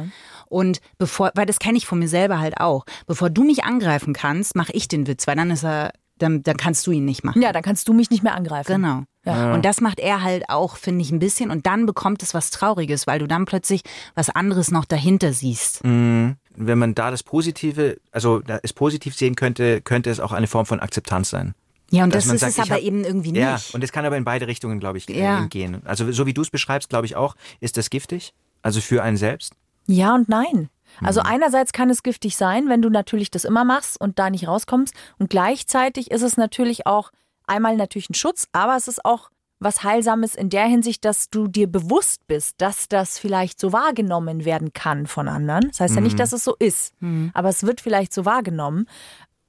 Und 0.48 0.80
bevor, 0.98 1.30
weil 1.34 1.46
das 1.46 1.58
kenne 1.58 1.78
ich 1.78 1.86
von 1.86 1.98
mir 1.98 2.08
selber 2.08 2.38
halt 2.40 2.58
auch, 2.58 2.84
bevor 3.06 3.30
du 3.30 3.42
mich 3.44 3.64
angreifen 3.64 4.12
kannst, 4.12 4.54
mache 4.56 4.72
ich 4.72 4.88
den 4.88 5.06
Witz, 5.06 5.26
weil 5.26 5.36
dann 5.36 5.50
ist 5.50 5.64
er, 5.64 5.92
dann, 6.18 6.42
dann 6.42 6.56
kannst 6.56 6.86
du 6.86 6.90
ihn 6.92 7.04
nicht 7.04 7.24
machen. 7.24 7.40
Ja, 7.42 7.52
dann 7.52 7.62
kannst 7.62 7.88
du 7.88 7.94
mich 7.94 8.10
nicht 8.10 8.22
mehr 8.22 8.34
angreifen. 8.34 8.72
Genau. 8.76 9.02
Ja. 9.24 9.54
Und 9.54 9.64
das 9.64 9.80
macht 9.80 9.98
er 10.00 10.22
halt 10.22 10.48
auch, 10.50 10.76
finde 10.76 11.02
ich, 11.02 11.10
ein 11.10 11.18
bisschen. 11.20 11.50
Und 11.50 11.66
dann 11.66 11.86
bekommt 11.86 12.22
es 12.22 12.34
was 12.34 12.50
Trauriges, 12.50 13.06
weil 13.06 13.18
du 13.20 13.26
dann 13.26 13.44
plötzlich 13.44 13.82
was 14.14 14.28
anderes 14.30 14.70
noch 14.70 14.84
dahinter 14.84 15.32
siehst. 15.32 15.84
Mhm. 15.84 16.36
Wenn 16.54 16.78
man 16.78 16.94
da 16.94 17.10
das 17.10 17.22
Positive, 17.22 17.98
also 18.10 18.40
da 18.40 18.60
es 18.62 18.72
positiv 18.74 19.16
sehen 19.16 19.36
könnte, 19.36 19.80
könnte 19.80 20.10
es 20.10 20.20
auch 20.20 20.32
eine 20.32 20.46
Form 20.48 20.66
von 20.66 20.80
Akzeptanz 20.80 21.30
sein. 21.30 21.54
Ja, 21.90 22.04
und 22.04 22.14
Dass 22.14 22.24
das 22.26 22.34
ist 22.34 22.40
sagt, 22.40 22.52
es 22.52 22.58
aber 22.58 22.74
hab- 22.76 22.82
eben 22.82 23.04
irgendwie 23.04 23.32
Ja, 23.34 23.54
nicht. 23.54 23.74
und 23.74 23.82
es 23.84 23.92
kann 23.92 24.04
aber 24.04 24.16
in 24.16 24.24
beide 24.24 24.46
Richtungen, 24.46 24.80
glaube 24.80 24.98
ich, 24.98 25.08
äh, 25.08 25.18
Ja. 25.22 25.44
gehen. 25.46 25.82
Also 25.84 26.10
so 26.12 26.26
wie 26.26 26.34
du 26.34 26.42
es 26.42 26.50
beschreibst, 26.50 26.88
glaube 26.88 27.06
ich 27.06 27.16
auch, 27.16 27.34
ist 27.60 27.76
das 27.76 27.90
giftig. 27.90 28.32
Also 28.62 28.80
für 28.80 29.02
einen 29.02 29.16
selbst. 29.16 29.54
Ja 29.86 30.14
und 30.14 30.28
nein. 30.28 30.68
Also 31.00 31.20
Mhm. 31.20 31.26
einerseits 31.26 31.72
kann 31.72 31.88
es 31.90 32.02
giftig 32.02 32.36
sein, 32.36 32.68
wenn 32.68 32.82
du 32.82 32.90
natürlich 32.90 33.30
das 33.30 33.44
immer 33.44 33.64
machst 33.64 33.98
und 34.00 34.18
da 34.18 34.28
nicht 34.30 34.46
rauskommst. 34.46 34.94
Und 35.18 35.30
gleichzeitig 35.30 36.10
ist 36.10 36.22
es 36.22 36.36
natürlich 36.36 36.86
auch 36.86 37.10
einmal 37.46 37.76
natürlich 37.76 38.10
ein 38.10 38.14
Schutz, 38.14 38.46
aber 38.52 38.76
es 38.76 38.88
ist 38.88 39.04
auch 39.04 39.30
was 39.58 39.84
Heilsames 39.84 40.34
in 40.34 40.50
der 40.50 40.64
Hinsicht, 40.66 41.04
dass 41.04 41.30
du 41.30 41.46
dir 41.46 41.66
bewusst 41.68 42.26
bist, 42.26 42.56
dass 42.60 42.88
das 42.88 43.18
vielleicht 43.18 43.60
so 43.60 43.72
wahrgenommen 43.72 44.44
werden 44.44 44.72
kann 44.72 45.06
von 45.06 45.28
anderen. 45.28 45.68
Das 45.68 45.80
heißt 45.80 45.94
ja 45.94 46.00
Mhm. 46.00 46.06
nicht, 46.08 46.18
dass 46.18 46.32
es 46.32 46.42
so 46.44 46.56
ist, 46.58 46.92
aber 47.32 47.48
es 47.48 47.62
wird 47.62 47.80
vielleicht 47.80 48.12
so 48.12 48.24
wahrgenommen. 48.24 48.86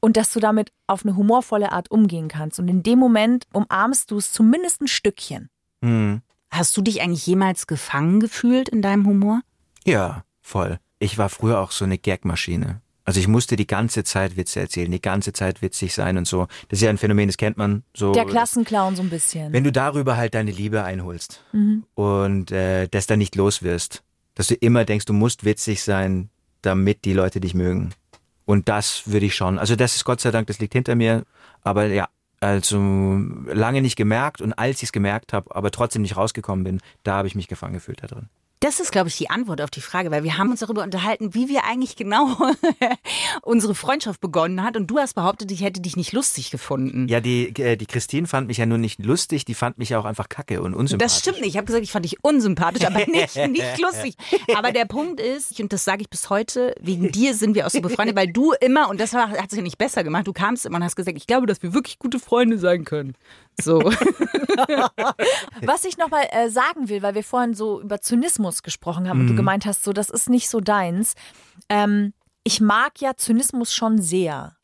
Und 0.02 0.18
dass 0.18 0.32
du 0.34 0.40
damit 0.42 0.72
auf 0.86 1.06
eine 1.06 1.16
humorvolle 1.16 1.72
Art 1.72 1.90
umgehen 1.90 2.28
kannst. 2.28 2.60
Und 2.60 2.68
in 2.68 2.84
dem 2.84 3.00
Moment 3.00 3.48
umarmst 3.54 4.12
du 4.12 4.18
es 4.18 4.34
zumindest 4.34 4.82
ein 4.82 4.88
Stückchen. 4.88 5.50
Mhm. 5.82 6.22
Hast 6.52 6.75
du 6.78 6.82
dich 6.82 7.02
eigentlich 7.02 7.25
jemals 7.25 7.68
gefangen 7.68 8.20
gefühlt 8.20 8.68
in 8.70 8.82
deinem 8.82 9.08
Humor? 9.08 9.42
Ja, 9.86 10.24
voll. 10.42 10.80
Ich 11.00 11.18
war 11.18 11.30
früher 11.30 11.60
auch 11.60 11.72
so 11.72 11.86
eine 11.86 11.98
Gagmaschine. 11.98 12.82
Also 13.06 13.20
ich 13.20 13.28
musste 13.28 13.58
die 13.58 13.68
ganze 13.68 14.06
Zeit 14.06 14.38
Witze 14.38 14.62
erzählen, 14.62 14.90
die 14.90 15.02
ganze 15.02 15.34
Zeit 15.34 15.62
witzig 15.62 15.94
sein 15.94 16.18
und 16.18 16.25
so. 16.25 16.48
Das 16.70 16.80
ist 16.80 16.84
ja 16.84 16.90
ein 16.90 16.98
Phänomen, 16.98 17.28
das 17.28 17.36
kennt 17.36 17.58
man 17.58 17.84
so. 17.94 18.13
Der 18.13 18.24
Klassenclown 18.25 18.96
so 18.96 19.02
ein 19.02 19.10
bisschen. 19.10 19.52
Wenn 19.52 19.66
du 19.66 19.74
darüber 19.74 20.16
halt 20.16 20.34
deine 20.36 20.52
Liebe 20.52 20.84
einholst 20.86 21.44
Mhm. 21.52 21.84
und 21.96 22.52
äh, 22.52 22.88
das 22.88 23.06
dann 23.08 23.20
nicht 23.20 23.36
los 23.36 23.62
wirst, 23.62 24.04
dass 24.36 24.48
du 24.48 24.56
immer 24.56 24.86
denkst, 24.86 25.06
du 25.06 25.12
musst 25.13 25.44
witzig 25.44 25.84
sein, 25.84 26.30
damit 26.62 27.04
die 27.04 27.12
Leute 27.13 27.42
dich 27.42 27.54
mögen. 27.54 27.94
Und 28.46 28.70
das 28.70 29.04
würde 29.06 29.25
ich 29.25 29.36
schon. 29.36 29.60
Also 29.60 29.75
das 29.75 29.96
ist 29.96 30.06
Gott 30.06 30.22
sei 30.22 30.32
Dank, 30.32 30.48
das 30.48 30.60
liegt 30.60 30.74
hinter 30.74 30.96
mir. 30.96 31.24
Aber 31.62 31.88
ja, 31.88 32.08
also 32.40 32.78
lange 33.48 33.82
nicht 33.82 33.98
gemerkt 33.98 34.42
und 34.42 34.54
als 34.54 34.78
ich 34.78 34.84
es 34.84 34.92
gemerkt 34.94 35.34
habe, 35.34 35.54
aber 35.54 35.72
trotzdem 35.72 36.02
nicht 36.04 36.16
rausgekommen 36.16 36.63
bin, 36.63 36.80
da 37.04 37.16
habe 37.16 37.28
ich 37.28 37.36
mich 37.36 37.50
gefangen 37.50 37.74
gefühlt 37.74 38.02
da 38.02 38.08
drin. 38.08 38.30
Das 38.63 38.79
ist, 38.79 38.93
glaube 38.93 39.10
ich, 39.10 39.17
die 39.17 39.29
Antwort 39.29 39.60
auf 39.60 39.70
die 39.70 39.82
Frage, 39.82 40.10
weil 40.10 40.24
wir 40.24 40.38
haben 40.38 40.50
uns 40.50 40.62
darüber 40.62 40.84
unterhalten, 40.84 41.34
wie 41.34 41.50
wir 41.50 41.65
eigentlich 41.65 41.98
genau 41.98 42.29
unsere 43.41 43.75
Freundschaft 43.75 44.22
begonnen 44.22 44.63
hat. 44.63 44.77
Und 44.77 44.88
du 44.88 45.00
hast 45.00 45.15
behauptet, 45.15 45.51
ich 45.51 45.62
hätte 45.62 45.82
dich 45.82 45.98
nicht 45.98 46.13
lustig 46.13 46.50
gefunden. 46.50 47.10
Ja, 47.10 47.20
die, 47.20 47.49
äh, 47.62 47.76
die 47.76 47.86
Christine 47.86 48.26
fand 48.26 48.47
mich 48.47 48.60
ja 48.60 48.65
nur 48.65 48.78
nicht 48.78 49.04
lustig, 49.04 49.43
die 49.43 49.54
fand 49.54 49.80
mich 49.80 49.97
auch 49.97 50.06
einfach 50.06 50.30
kacke 50.30 50.62
und 50.62 50.76
unsympathisch. 50.76 51.13
Das 51.13 51.19
stimmt 51.19 51.41
nicht. 51.41 51.49
Ich 51.49 51.58
habe 51.58 51.65
gesagt, 51.65 51.84
ich 51.84 51.91
fand 51.91 52.06
dich 52.06 52.23
unsympathisch, 52.23 52.86
aber 52.86 52.99
nicht, 52.99 53.36
nicht 53.36 53.82
lustig. 53.82 54.15
Aber 54.56 54.71
der 54.71 54.86
Punkt 54.86 55.19
ist, 55.19 55.60
und 55.60 55.73
das 55.73 55.84
sage 55.84 56.04
ich 56.04 56.10
bis 56.10 56.30
heute, 56.30 56.73
wegen 56.80 57.12
dir 57.12 57.34
sind 57.36 57.56
wir 57.56 57.67
auch 57.67 57.69
so 57.69 57.82
befreundet, 57.82 58.15
weil 58.15 58.32
du 58.32 58.54
immer, 58.62 58.88
und 58.88 59.02
das 59.02 59.13
hat 59.13 59.49
sich 59.49 59.58
ja 59.58 59.63
nicht 59.63 59.78
besser 59.78 60.06
gemacht, 60.06 60.26
du 60.26 60.32
kamst 60.32 60.65
immer 60.65 60.78
und 60.78 60.86
hast 60.86 60.95
gesagt, 60.95 61.17
ich 61.17 61.28
glaube, 61.28 61.47
dass 61.47 61.62
wir 61.63 61.73
wirklich 61.73 61.99
gute 61.99 62.17
Freunde 62.17 62.58
sein 62.58 62.86
können. 62.86 63.15
So. 63.62 63.80
Was 65.62 65.86
ich 65.86 65.98
nochmal 65.98 66.28
äh, 66.32 66.50
sagen 66.50 66.89
will, 66.89 67.02
weil 67.02 67.16
wir 67.16 67.24
vorhin 67.24 67.54
so 67.54 67.82
über 67.82 68.02
Zynismus 68.02 68.63
gesprochen 68.63 69.08
haben 69.10 69.20
und 69.22 69.26
Mhm. 69.26 69.30
du 69.30 69.36
gemeint 69.36 69.66
hast, 69.66 69.84
so 69.84 69.94
das 69.94 70.10
ist 70.10 70.30
nicht 70.30 70.50
so 70.50 70.60
deins. 70.60 71.13
Ähm, 71.70 72.13
ich 72.44 72.60
mag 72.62 73.00
ja 73.00 73.16
Zynismus 73.16 73.74
schon 73.74 74.02
sehr. 74.02 74.56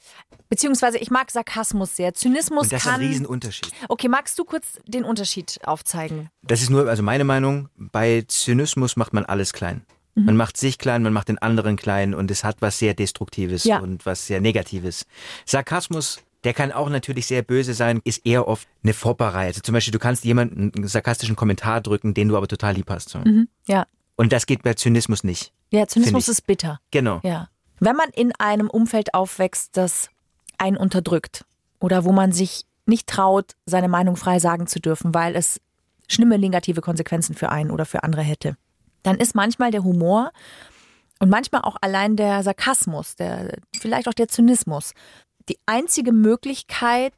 Beziehungsweise 0.49 0.97
ich 0.97 1.11
mag 1.11 1.29
Sarkasmus 1.31 1.95
sehr. 1.95 2.13
Zynismus 2.13 2.63
Und 2.63 2.71
das 2.73 2.81
ist 2.81 2.87
ein 2.87 2.93
kann. 2.93 3.01
Riesenunterschied. 3.01 3.71
Okay, 3.87 4.07
magst 4.09 4.37
du 4.39 4.43
kurz 4.43 4.79
den 4.85 5.03
Unterschied 5.03 5.59
aufzeigen? 5.63 6.29
Das 6.41 6.61
ist 6.61 6.69
nur, 6.71 6.87
also 6.89 7.03
meine 7.03 7.23
Meinung, 7.23 7.69
bei 7.77 8.23
Zynismus 8.27 8.95
macht 8.95 9.13
man 9.13 9.25
alles 9.25 9.53
klein. 9.53 9.85
Mhm. 10.15 10.25
Man 10.25 10.37
macht 10.37 10.57
sich 10.57 10.77
klein, 10.79 11.03
man 11.03 11.13
macht 11.13 11.29
den 11.29 11.37
anderen 11.37 11.75
klein 11.77 12.13
und 12.15 12.31
es 12.31 12.43
hat 12.43 12.57
was 12.61 12.79
sehr 12.79 12.95
Destruktives 12.95 13.63
Ja. 13.63 13.79
und 13.79 14.05
was 14.07 14.25
sehr 14.25 14.41
Negatives. 14.41 15.05
Sarkasmus, 15.45 16.19
der 16.43 16.53
kann 16.53 16.71
auch 16.71 16.89
natürlich 16.89 17.27
sehr 17.27 17.41
böse 17.41 17.73
sein, 17.73 18.01
ist 18.03 18.25
eher 18.25 18.47
oft 18.47 18.67
eine 18.83 18.93
Fopperei. 18.93 19.47
Also 19.47 19.61
zum 19.61 19.73
Beispiel, 19.73 19.91
du 19.91 19.99
kannst 19.99 20.23
jemanden 20.23 20.71
einen 20.75 20.87
sarkastischen 20.87 21.35
Kommentar 21.35 21.81
drücken, 21.81 22.13
den 22.13 22.29
du 22.29 22.37
aber 22.37 22.47
total 22.47 22.75
lieb 22.75 22.89
hast. 22.89 23.09
So. 23.09 23.19
Ja. 23.67 23.85
Und 24.15 24.31
das 24.31 24.45
geht 24.45 24.63
bei 24.63 24.73
Zynismus 24.73 25.23
nicht. 25.23 25.53
Ja, 25.71 25.87
Zynismus 25.87 26.27
ist 26.29 26.47
bitter. 26.47 26.79
Genau. 26.91 27.19
Ja. 27.23 27.49
Wenn 27.79 27.95
man 27.95 28.09
in 28.09 28.33
einem 28.37 28.69
Umfeld 28.69 29.13
aufwächst, 29.13 29.77
das 29.77 30.09
einen 30.57 30.77
unterdrückt 30.77 31.45
oder 31.79 32.03
wo 32.03 32.11
man 32.11 32.31
sich 32.31 32.65
nicht 32.85 33.07
traut, 33.07 33.55
seine 33.65 33.87
Meinung 33.87 34.15
frei 34.15 34.39
sagen 34.39 34.67
zu 34.67 34.79
dürfen, 34.79 35.13
weil 35.13 35.35
es 35.35 35.61
schlimme 36.07 36.39
negative 36.39 36.81
Konsequenzen 36.81 37.35
für 37.35 37.49
einen 37.49 37.71
oder 37.71 37.85
für 37.85 38.03
andere 38.03 38.23
hätte, 38.23 38.57
dann 39.03 39.17
ist 39.17 39.35
manchmal 39.35 39.71
der 39.71 39.83
Humor 39.83 40.31
und 41.19 41.29
manchmal 41.29 41.61
auch 41.61 41.77
allein 41.81 42.15
der 42.15 42.43
Sarkasmus, 42.43 43.15
der 43.15 43.57
vielleicht 43.79 44.07
auch 44.07 44.13
der 44.13 44.27
Zynismus 44.27 44.93
die 45.49 45.59
einzige 45.65 46.11
Möglichkeit, 46.11 47.13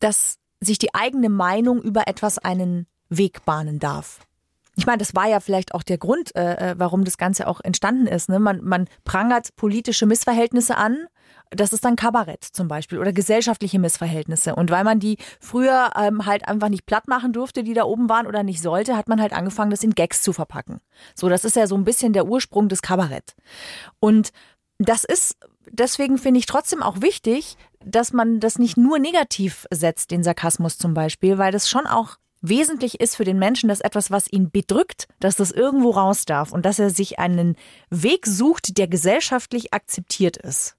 dass 0.00 0.38
sich 0.60 0.78
die 0.78 0.94
eigene 0.94 1.28
Meinung 1.28 1.82
über 1.82 2.08
etwas 2.08 2.38
einen 2.38 2.86
Weg 3.08 3.44
bahnen 3.44 3.78
darf. 3.78 4.20
Ich 4.76 4.86
meine, 4.86 4.98
das 4.98 5.14
war 5.14 5.28
ja 5.28 5.40
vielleicht 5.40 5.74
auch 5.74 5.82
der 5.82 5.98
Grund, 5.98 6.34
äh, 6.34 6.72
äh, 6.72 6.74
warum 6.78 7.04
das 7.04 7.16
Ganze 7.16 7.46
auch 7.46 7.60
entstanden 7.60 8.06
ist. 8.06 8.28
Ne? 8.28 8.40
Man, 8.40 8.62
man 8.64 8.88
prangert 9.04 9.54
politische 9.56 10.06
Missverhältnisse 10.06 10.76
an. 10.76 11.06
Das 11.50 11.72
ist 11.72 11.84
dann 11.84 11.94
Kabarett 11.94 12.42
zum 12.42 12.66
Beispiel 12.66 12.98
oder 12.98 13.12
gesellschaftliche 13.12 13.78
Missverhältnisse. 13.78 14.56
Und 14.56 14.72
weil 14.72 14.82
man 14.82 14.98
die 14.98 15.18
früher 15.38 15.92
ähm, 15.96 16.26
halt 16.26 16.48
einfach 16.48 16.70
nicht 16.70 16.86
platt 16.86 17.06
machen 17.06 17.32
durfte, 17.32 17.62
die 17.62 17.74
da 17.74 17.84
oben 17.84 18.08
waren 18.08 18.26
oder 18.26 18.42
nicht 18.42 18.60
sollte, 18.60 18.96
hat 18.96 19.08
man 19.08 19.20
halt 19.20 19.32
angefangen, 19.32 19.70
das 19.70 19.84
in 19.84 19.94
Gags 19.94 20.22
zu 20.22 20.32
verpacken. 20.32 20.80
So, 21.14 21.28
das 21.28 21.44
ist 21.44 21.54
ja 21.54 21.68
so 21.68 21.76
ein 21.76 21.84
bisschen 21.84 22.12
der 22.12 22.26
Ursprung 22.26 22.68
des 22.68 22.82
Kabarett. 22.82 23.36
Und 24.00 24.30
das 24.78 25.04
ist, 25.04 25.36
deswegen 25.70 26.18
finde 26.18 26.38
ich 26.38 26.46
trotzdem 26.46 26.82
auch 26.82 27.00
wichtig, 27.00 27.56
dass 27.84 28.12
man 28.12 28.40
das 28.40 28.58
nicht 28.58 28.76
nur 28.76 28.98
negativ 28.98 29.66
setzt, 29.70 30.10
den 30.10 30.22
Sarkasmus 30.22 30.78
zum 30.78 30.94
Beispiel, 30.94 31.38
weil 31.38 31.52
das 31.52 31.68
schon 31.68 31.86
auch 31.86 32.16
wesentlich 32.40 33.00
ist 33.00 33.16
für 33.16 33.24
den 33.24 33.38
Menschen, 33.38 33.68
dass 33.68 33.80
etwas, 33.80 34.10
was 34.10 34.30
ihn 34.30 34.50
bedrückt, 34.50 35.08
dass 35.20 35.36
das 35.36 35.50
irgendwo 35.50 35.90
raus 35.90 36.24
darf 36.26 36.52
und 36.52 36.64
dass 36.64 36.78
er 36.78 36.90
sich 36.90 37.18
einen 37.18 37.56
Weg 37.90 38.26
sucht, 38.26 38.76
der 38.78 38.86
gesellschaftlich 38.86 39.72
akzeptiert 39.72 40.36
ist, 40.36 40.76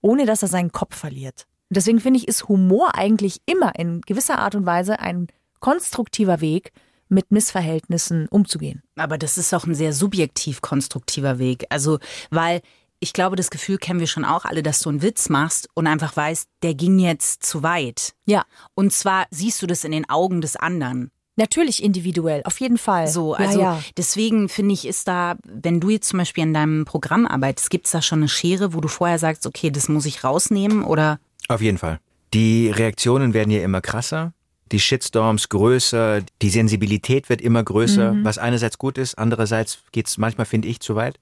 ohne 0.00 0.24
dass 0.24 0.42
er 0.42 0.48
seinen 0.48 0.72
Kopf 0.72 0.96
verliert. 0.96 1.46
Deswegen 1.68 2.00
finde 2.00 2.18
ich, 2.18 2.28
ist 2.28 2.48
Humor 2.48 2.94
eigentlich 2.94 3.40
immer 3.46 3.78
in 3.78 4.00
gewisser 4.02 4.38
Art 4.38 4.54
und 4.54 4.66
Weise 4.66 5.00
ein 5.00 5.28
konstruktiver 5.60 6.40
Weg, 6.40 6.72
mit 7.12 7.30
Missverhältnissen 7.30 8.26
umzugehen. 8.28 8.82
Aber 8.96 9.18
das 9.18 9.38
ist 9.38 9.52
auch 9.54 9.66
ein 9.66 9.74
sehr 9.74 9.92
subjektiv 9.92 10.62
konstruktiver 10.62 11.38
Weg. 11.38 11.66
Also, 11.68 11.98
weil 12.30 12.62
ich 13.02 13.12
glaube, 13.12 13.34
das 13.36 13.50
Gefühl 13.50 13.78
kennen 13.78 14.00
wir 14.00 14.06
schon 14.06 14.24
auch 14.24 14.44
alle, 14.44 14.62
dass 14.62 14.78
du 14.78 14.88
einen 14.88 15.02
Witz 15.02 15.28
machst 15.28 15.68
und 15.74 15.86
einfach 15.88 16.16
weißt, 16.16 16.48
der 16.62 16.74
ging 16.74 16.98
jetzt 17.00 17.42
zu 17.42 17.62
weit. 17.62 18.14
Ja, 18.26 18.44
Und 18.74 18.92
zwar 18.92 19.26
siehst 19.30 19.60
du 19.60 19.66
das 19.66 19.82
in 19.84 19.90
den 19.90 20.08
Augen 20.08 20.40
des 20.40 20.56
anderen. 20.56 21.10
natürlich 21.36 21.82
individuell, 21.82 22.42
auf 22.44 22.60
jeden 22.60 22.78
Fall. 22.78 23.08
So, 23.08 23.34
ja, 23.34 23.40
also 23.40 23.60
ja. 23.60 23.82
deswegen 23.96 24.48
finde 24.48 24.74
ich, 24.74 24.86
ist 24.86 25.08
da, 25.08 25.36
wenn 25.44 25.80
du 25.80 25.90
jetzt 25.90 26.08
zum 26.10 26.18
Beispiel 26.18 26.44
an 26.44 26.54
deinem 26.54 26.84
Programm 26.84 27.26
arbeitest, 27.26 27.70
gibt 27.70 27.86
es 27.86 27.92
da 27.92 28.02
schon 28.02 28.20
eine 28.20 28.28
Schere, 28.28 28.74
wo 28.74 28.80
du 28.80 28.88
vorher 28.88 29.18
sagst, 29.18 29.46
okay, 29.46 29.70
das 29.70 29.88
muss 29.88 30.06
ich 30.06 30.22
rausnehmen 30.22 30.84
oder 30.84 31.18
Auf 31.48 31.60
jeden 31.60 31.78
Fall. 31.78 31.98
Die 32.34 32.70
Reaktionen 32.70 33.34
werden 33.34 33.50
ja 33.50 33.62
immer 33.62 33.80
krasser, 33.80 34.32
die 34.70 34.78
Shitstorms 34.78 35.48
größer, 35.48 36.22
die 36.40 36.50
Sensibilität 36.50 37.28
wird 37.28 37.40
immer 37.40 37.62
größer, 37.64 38.16
was 38.22 38.38
einerseits 38.38 38.78
gut 38.78 38.96
ist, 38.96 39.18
andererseits 39.18 39.78
geht's 39.90 40.18
manchmal, 40.18 40.46
finde 40.46 40.68
ich, 40.68 40.80
zu 40.80 40.94
weit. 40.94 41.18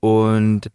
Und 0.00 0.70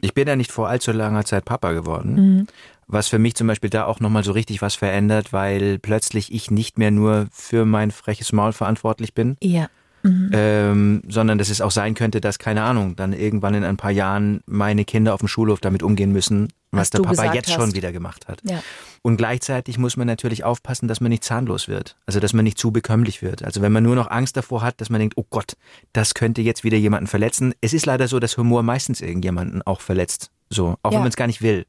ich 0.00 0.14
bin 0.14 0.28
ja 0.28 0.36
nicht 0.36 0.52
vor 0.52 0.68
allzu 0.68 0.92
langer 0.92 1.24
Zeit 1.24 1.44
Papa 1.44 1.72
geworden, 1.72 2.46
was 2.86 3.08
für 3.08 3.18
mich 3.18 3.34
zum 3.34 3.46
Beispiel 3.46 3.70
da 3.70 3.84
auch 3.84 4.00
nochmal 4.00 4.24
so 4.24 4.32
richtig 4.32 4.62
was 4.62 4.74
verändert, 4.74 5.32
weil 5.32 5.78
plötzlich 5.78 6.32
ich 6.32 6.50
nicht 6.50 6.78
mehr 6.78 6.90
nur 6.90 7.26
für 7.32 7.64
mein 7.64 7.90
freches 7.90 8.32
Maul 8.32 8.52
verantwortlich 8.52 9.14
bin, 9.14 9.36
Ja. 9.42 9.68
Ähm, 10.04 11.02
sondern 11.08 11.38
dass 11.38 11.48
es 11.50 11.60
auch 11.60 11.70
sein 11.70 11.94
könnte, 11.94 12.20
dass, 12.20 12.38
keine 12.38 12.62
Ahnung, 12.62 12.96
dann 12.96 13.12
irgendwann 13.12 13.54
in 13.54 13.64
ein 13.64 13.76
paar 13.76 13.90
Jahren 13.90 14.40
meine 14.46 14.84
Kinder 14.84 15.12
auf 15.14 15.20
dem 15.20 15.28
Schulhof 15.28 15.60
damit 15.60 15.82
umgehen 15.82 16.12
müssen, 16.12 16.48
was, 16.70 16.80
Was 16.80 16.90
der 16.90 16.98
Papa 17.00 17.34
jetzt 17.34 17.48
hast. 17.48 17.54
schon 17.56 17.74
wieder 17.74 17.92
gemacht 17.92 18.28
hat. 18.28 18.40
Ja. 18.44 18.62
Und 19.02 19.16
gleichzeitig 19.16 19.78
muss 19.78 19.96
man 19.96 20.06
natürlich 20.06 20.44
aufpassen, 20.44 20.86
dass 20.86 21.00
man 21.00 21.08
nicht 21.10 21.24
zahnlos 21.24 21.66
wird. 21.66 21.96
Also, 22.06 22.20
dass 22.20 22.32
man 22.34 22.44
nicht 22.44 22.58
zu 22.58 22.70
bekömmlich 22.70 23.22
wird. 23.22 23.42
Also, 23.42 23.62
wenn 23.62 23.72
man 23.72 23.82
nur 23.82 23.94
noch 23.96 24.10
Angst 24.10 24.36
davor 24.36 24.62
hat, 24.62 24.80
dass 24.80 24.90
man 24.90 25.00
denkt, 25.00 25.16
oh 25.16 25.24
Gott, 25.30 25.54
das 25.92 26.14
könnte 26.14 26.42
jetzt 26.42 26.64
wieder 26.64 26.76
jemanden 26.76 27.06
verletzen. 27.06 27.54
Es 27.62 27.72
ist 27.72 27.86
leider 27.86 28.06
so, 28.06 28.18
dass 28.20 28.36
Humor 28.36 28.62
meistens 28.62 29.00
irgendjemanden 29.00 29.62
auch 29.62 29.80
verletzt. 29.80 30.30
So, 30.50 30.76
auch 30.82 30.90
Ja. 30.92 30.96
wenn 30.96 31.00
man 31.00 31.08
es 31.08 31.16
gar 31.16 31.26
nicht 31.26 31.40
will. 31.42 31.64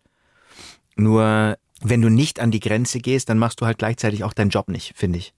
Nur, 0.96 1.58
wenn 1.82 2.02
du 2.02 2.10
nicht 2.10 2.40
an 2.42 2.52
die 2.52 2.60
Grenze 2.60 3.00
gehst, 3.00 3.30
dann 3.30 3.38
machst 3.40 3.62
du 3.62 3.66
halt 3.66 3.78
gleichzeitig 3.78 4.24
auch 4.26 4.34
deinen 4.34 4.50
Job 4.50 4.68
nicht, 4.68 4.94
finde 4.98 5.20
ich. 5.20 5.34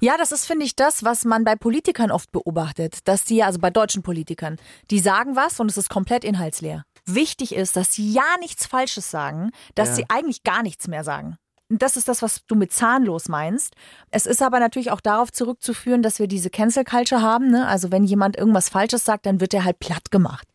Ja, 0.00 0.16
das 0.16 0.32
ist, 0.32 0.46
finde 0.46 0.64
ich, 0.66 0.76
das, 0.76 1.04
was 1.04 1.24
man 1.24 1.44
bei 1.44 1.56
Politikern 1.56 2.10
oft 2.10 2.32
beobachtet, 2.32 2.98
dass 3.06 3.24
die, 3.24 3.42
also 3.42 3.58
bei 3.58 3.70
deutschen 3.70 4.02
Politikern, 4.02 4.56
die 4.90 4.98
sagen 5.00 5.36
was 5.36 5.60
und 5.60 5.70
es 5.70 5.76
ist 5.76 5.90
komplett 5.90 6.24
inhaltsleer. 6.24 6.84
Wichtig 7.06 7.54
ist, 7.54 7.76
dass 7.76 7.92
sie 7.92 8.12
ja 8.12 8.24
nichts 8.40 8.66
Falsches 8.66 9.10
sagen, 9.10 9.50
dass 9.74 9.90
Ja. 9.90 9.94
sie 9.96 10.04
eigentlich 10.08 10.42
gar 10.42 10.62
nichts 10.62 10.86
mehr 10.88 11.04
sagen. 11.04 11.36
Und 11.68 11.82
das 11.82 11.96
ist 11.96 12.08
das, 12.08 12.20
was 12.20 12.40
du 12.48 12.56
mit 12.56 12.72
zahnlos 12.72 13.28
meinst. 13.28 13.74
Es 14.10 14.26
ist 14.26 14.42
aber 14.42 14.58
natürlich 14.58 14.90
auch 14.90 15.00
darauf 15.00 15.30
zurückzuführen, 15.30 16.02
dass 16.02 16.18
wir 16.18 16.26
diese 16.26 16.50
Cancel 16.50 16.82
Culture 16.84 17.22
haben. 17.22 17.48
Ne? 17.50 17.66
Also 17.68 17.92
wenn 17.92 18.02
jemand 18.04 18.36
irgendwas 18.36 18.68
Falsches 18.68 19.04
sagt, 19.04 19.24
dann 19.26 19.40
wird 19.40 19.54
er 19.54 19.64
halt 19.64 19.78
platt 19.78 20.10
gemacht. 20.10 20.48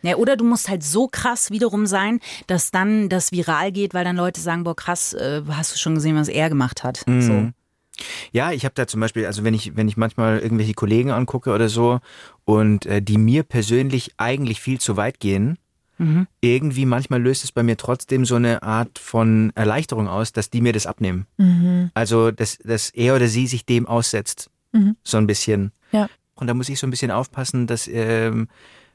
Ja, 0.00 0.16
oder 0.16 0.36
du 0.36 0.44
musst 0.44 0.68
halt 0.68 0.82
so 0.82 1.06
krass 1.08 1.50
wiederum 1.50 1.86
sein, 1.86 2.20
dass 2.46 2.70
dann 2.72 3.08
das 3.08 3.30
viral 3.32 3.70
geht, 3.70 3.92
weil 3.94 4.04
dann 4.04 4.16
Leute 4.16 4.40
sagen, 4.40 4.64
boah 4.64 4.74
krass, 4.74 5.12
äh, 5.12 5.42
hast 5.48 5.74
du 5.74 5.78
schon 5.78 5.94
gesehen, 5.94 6.16
was 6.16 6.28
er 6.28 6.48
gemacht 6.48 6.82
hat. 6.82 7.04
So. 7.06 7.50
Ja, 8.32 8.52
ich 8.52 8.64
habe 8.64 8.74
da 8.74 8.86
zum 8.86 9.00
Beispiel, 9.00 9.26
also 9.26 9.44
wenn 9.44 9.54
ich, 9.54 9.76
wenn 9.76 9.88
ich 9.88 9.96
manchmal 9.96 10.38
irgendwelche 10.38 10.74
Kollegen 10.74 11.10
angucke 11.10 11.50
oder 11.52 11.68
so 11.68 12.00
und 12.44 12.86
äh, 12.86 13.02
die 13.02 13.18
mir 13.18 13.42
persönlich 13.42 14.12
eigentlich 14.16 14.60
viel 14.60 14.80
zu 14.80 14.96
weit 14.96 15.20
gehen, 15.20 15.58
irgendwie 16.40 16.86
manchmal 16.86 17.22
löst 17.22 17.44
es 17.44 17.52
bei 17.52 17.62
mir 17.62 17.76
trotzdem 17.76 18.24
so 18.24 18.34
eine 18.36 18.62
Art 18.62 18.98
von 18.98 19.52
Erleichterung 19.54 20.08
aus, 20.08 20.32
dass 20.32 20.50
die 20.50 20.60
mir 20.60 20.72
das 20.72 20.86
abnehmen. 20.86 21.26
Also, 21.94 22.30
dass, 22.30 22.58
dass 22.58 22.90
er 22.90 23.14
oder 23.14 23.28
sie 23.28 23.46
sich 23.46 23.66
dem 23.66 23.86
aussetzt. 23.86 24.50
So 25.04 25.18
ein 25.18 25.26
bisschen. 25.26 25.70
Ja. 25.92 26.08
Und 26.34 26.46
da 26.46 26.54
muss 26.54 26.68
ich 26.68 26.80
so 26.80 26.86
ein 26.86 26.90
bisschen 26.90 27.10
aufpassen, 27.10 27.66
dass, 27.66 27.86
ähm, 27.86 28.48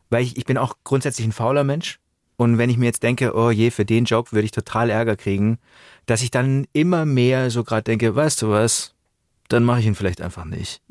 weil 0.09 0.23
ich, 0.23 0.37
ich 0.37 0.45
bin 0.45 0.57
auch 0.57 0.75
grundsätzlich 0.83 1.25
ein 1.25 1.31
fauler 1.31 1.63
Mensch. 1.63 1.99
Und 2.37 2.57
wenn 2.57 2.69
ich 2.69 2.77
mir 2.77 2.85
jetzt 2.85 3.03
denke, 3.03 3.35
oh 3.35 3.49
je, 3.49 3.71
für 3.71 3.83
den 3.83 4.05
Joke 4.05 4.31
würde 4.31 4.45
ich 4.45 4.51
total 4.51 4.89
Ärger 4.89 5.15
kriegen, 5.15 5.57
dass 6.05 6.21
ich 6.21 6.31
dann 6.31 6.65
immer 6.71 7.05
mehr 7.05 7.49
so 7.49 7.63
gerade 7.63 7.83
denke, 7.83 8.15
weißt 8.15 8.43
du 8.43 8.49
was, 8.49 8.93
dann 9.49 9.63
mache 9.63 9.79
ich 9.79 9.85
ihn 9.85 9.95
vielleicht 9.95 10.21
einfach 10.21 10.45
nicht. 10.45 10.81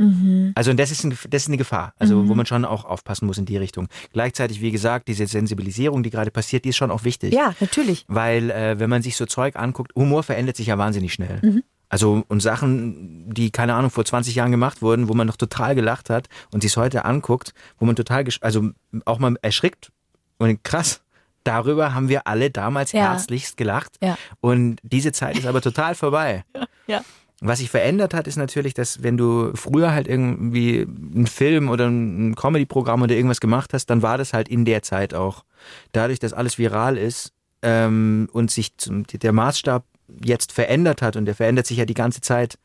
Also 0.55 0.71
und 0.71 0.81
das 0.81 0.91
ist, 0.91 1.05
ein, 1.05 1.17
das 1.31 1.43
ist 1.43 1.49
eine 1.49 1.57
Gefahr, 1.57 1.95
also 1.99 2.27
wo 2.29 2.35
man 2.35 2.47
schon 2.47 2.65
auch 2.65 2.85
aufpassen 2.85 3.27
muss 3.27 3.39
in 3.39 3.45
die 3.45 3.57
Richtung. 3.57 3.89
Gleichzeitig, 4.13 4.61
wie 4.61 4.71
gesagt, 4.71 5.09
diese 5.09 5.27
Sensibilisierung, 5.27 6.03
die 6.03 6.11
gerade 6.11 6.31
passiert, 6.31 6.65
die 6.65 6.71
ist 6.71 6.77
schon 6.77 6.91
auch 6.91 7.05
wichtig. 7.05 7.33
Ja, 7.33 7.55
natürlich. 7.61 8.05
Weil 8.09 8.51
äh, 8.51 8.79
wenn 8.81 8.91
man 8.91 9.03
sich 9.03 9.17
so 9.17 9.27
Zeug 9.27 9.57
anguckt, 9.57 9.95
Humor 9.95 10.23
verändert 10.23 10.57
sich 10.57 10.69
ja 10.69 10.79
wahnsinnig 10.79 11.13
schnell. 11.13 11.63
Also 11.89 12.25
und 12.29 12.41
Sachen, 12.41 13.33
die, 13.33 13.51
keine 13.51 13.75
Ahnung, 13.75 13.91
vor 13.91 14.05
20 14.05 14.35
Jahren 14.35 14.51
gemacht 14.51 14.83
wurden, 14.83 15.09
wo 15.09 15.15
man 15.15 15.27
noch 15.27 15.37
total 15.37 15.75
gelacht 15.75 16.11
hat 16.11 16.29
und 16.51 16.63
sich 16.63 16.77
heute 16.77 17.05
anguckt, 17.05 17.53
wo 17.79 17.85
man 17.85 17.95
total, 17.95 18.25
also 18.41 18.71
auch 19.05 19.19
mal 19.19 19.37
erschrickt 19.43 19.93
und 20.39 20.65
krass, 20.65 21.03
darüber 21.47 21.95
haben 21.95 22.09
wir 22.09 22.27
alle 22.27 22.51
damals 22.51 22.93
Ja. 22.93 23.11
herzlichst 23.13 23.57
gelacht. 23.57 23.97
Ja. 24.03 24.17
Und 24.41 24.79
diese 24.83 25.13
Zeit 25.13 25.39
ist 25.39 25.47
aber 25.47 25.61
total 25.61 25.95
vorbei. 25.95 26.45
Ja. 26.89 27.03
Was 27.41 27.59
sich 27.59 27.69
verändert 27.69 28.15
hat, 28.15 28.29
ist 28.29 28.37
natürlich, 28.37 28.73
dass 28.73 29.03
wenn 29.03 29.17
du 29.17 29.51
früher 29.57 29.91
halt 29.93 30.07
irgendwie 30.09 30.83
einen 30.87 31.27
Film 31.27 31.69
oder 31.69 31.87
ein 31.89 32.35
Comedy-Programm 32.37 33.03
oder 33.03 33.15
irgendwas 33.15 33.41
gemacht 33.41 33.75
hast, 33.75 33.87
dann 33.91 34.03
war 34.03 34.17
das 34.19 34.33
halt 34.33 34.49
in 34.49 34.65
der 34.65 34.83
Zeit 34.83 35.13
auch. 35.13 35.45
Dadurch, 35.93 36.19
dass 36.21 36.33
alles 36.33 36.59
viral 36.59 36.97
ist 36.97 37.33
ähm, 37.63 38.29
und 38.33 38.51
sich 38.53 38.77
zum, 38.79 39.05
der 39.05 39.33
Maßstab 39.33 39.85
jetzt 40.25 40.53
verändert 40.53 41.03
hat 41.03 41.17
und 41.17 41.27
der 41.27 41.35
verändert 41.35 41.67
sich 41.67 41.77
ja 41.79 41.85
die 41.85 41.95
ganze 41.95 42.21
Zeit, 42.21 42.57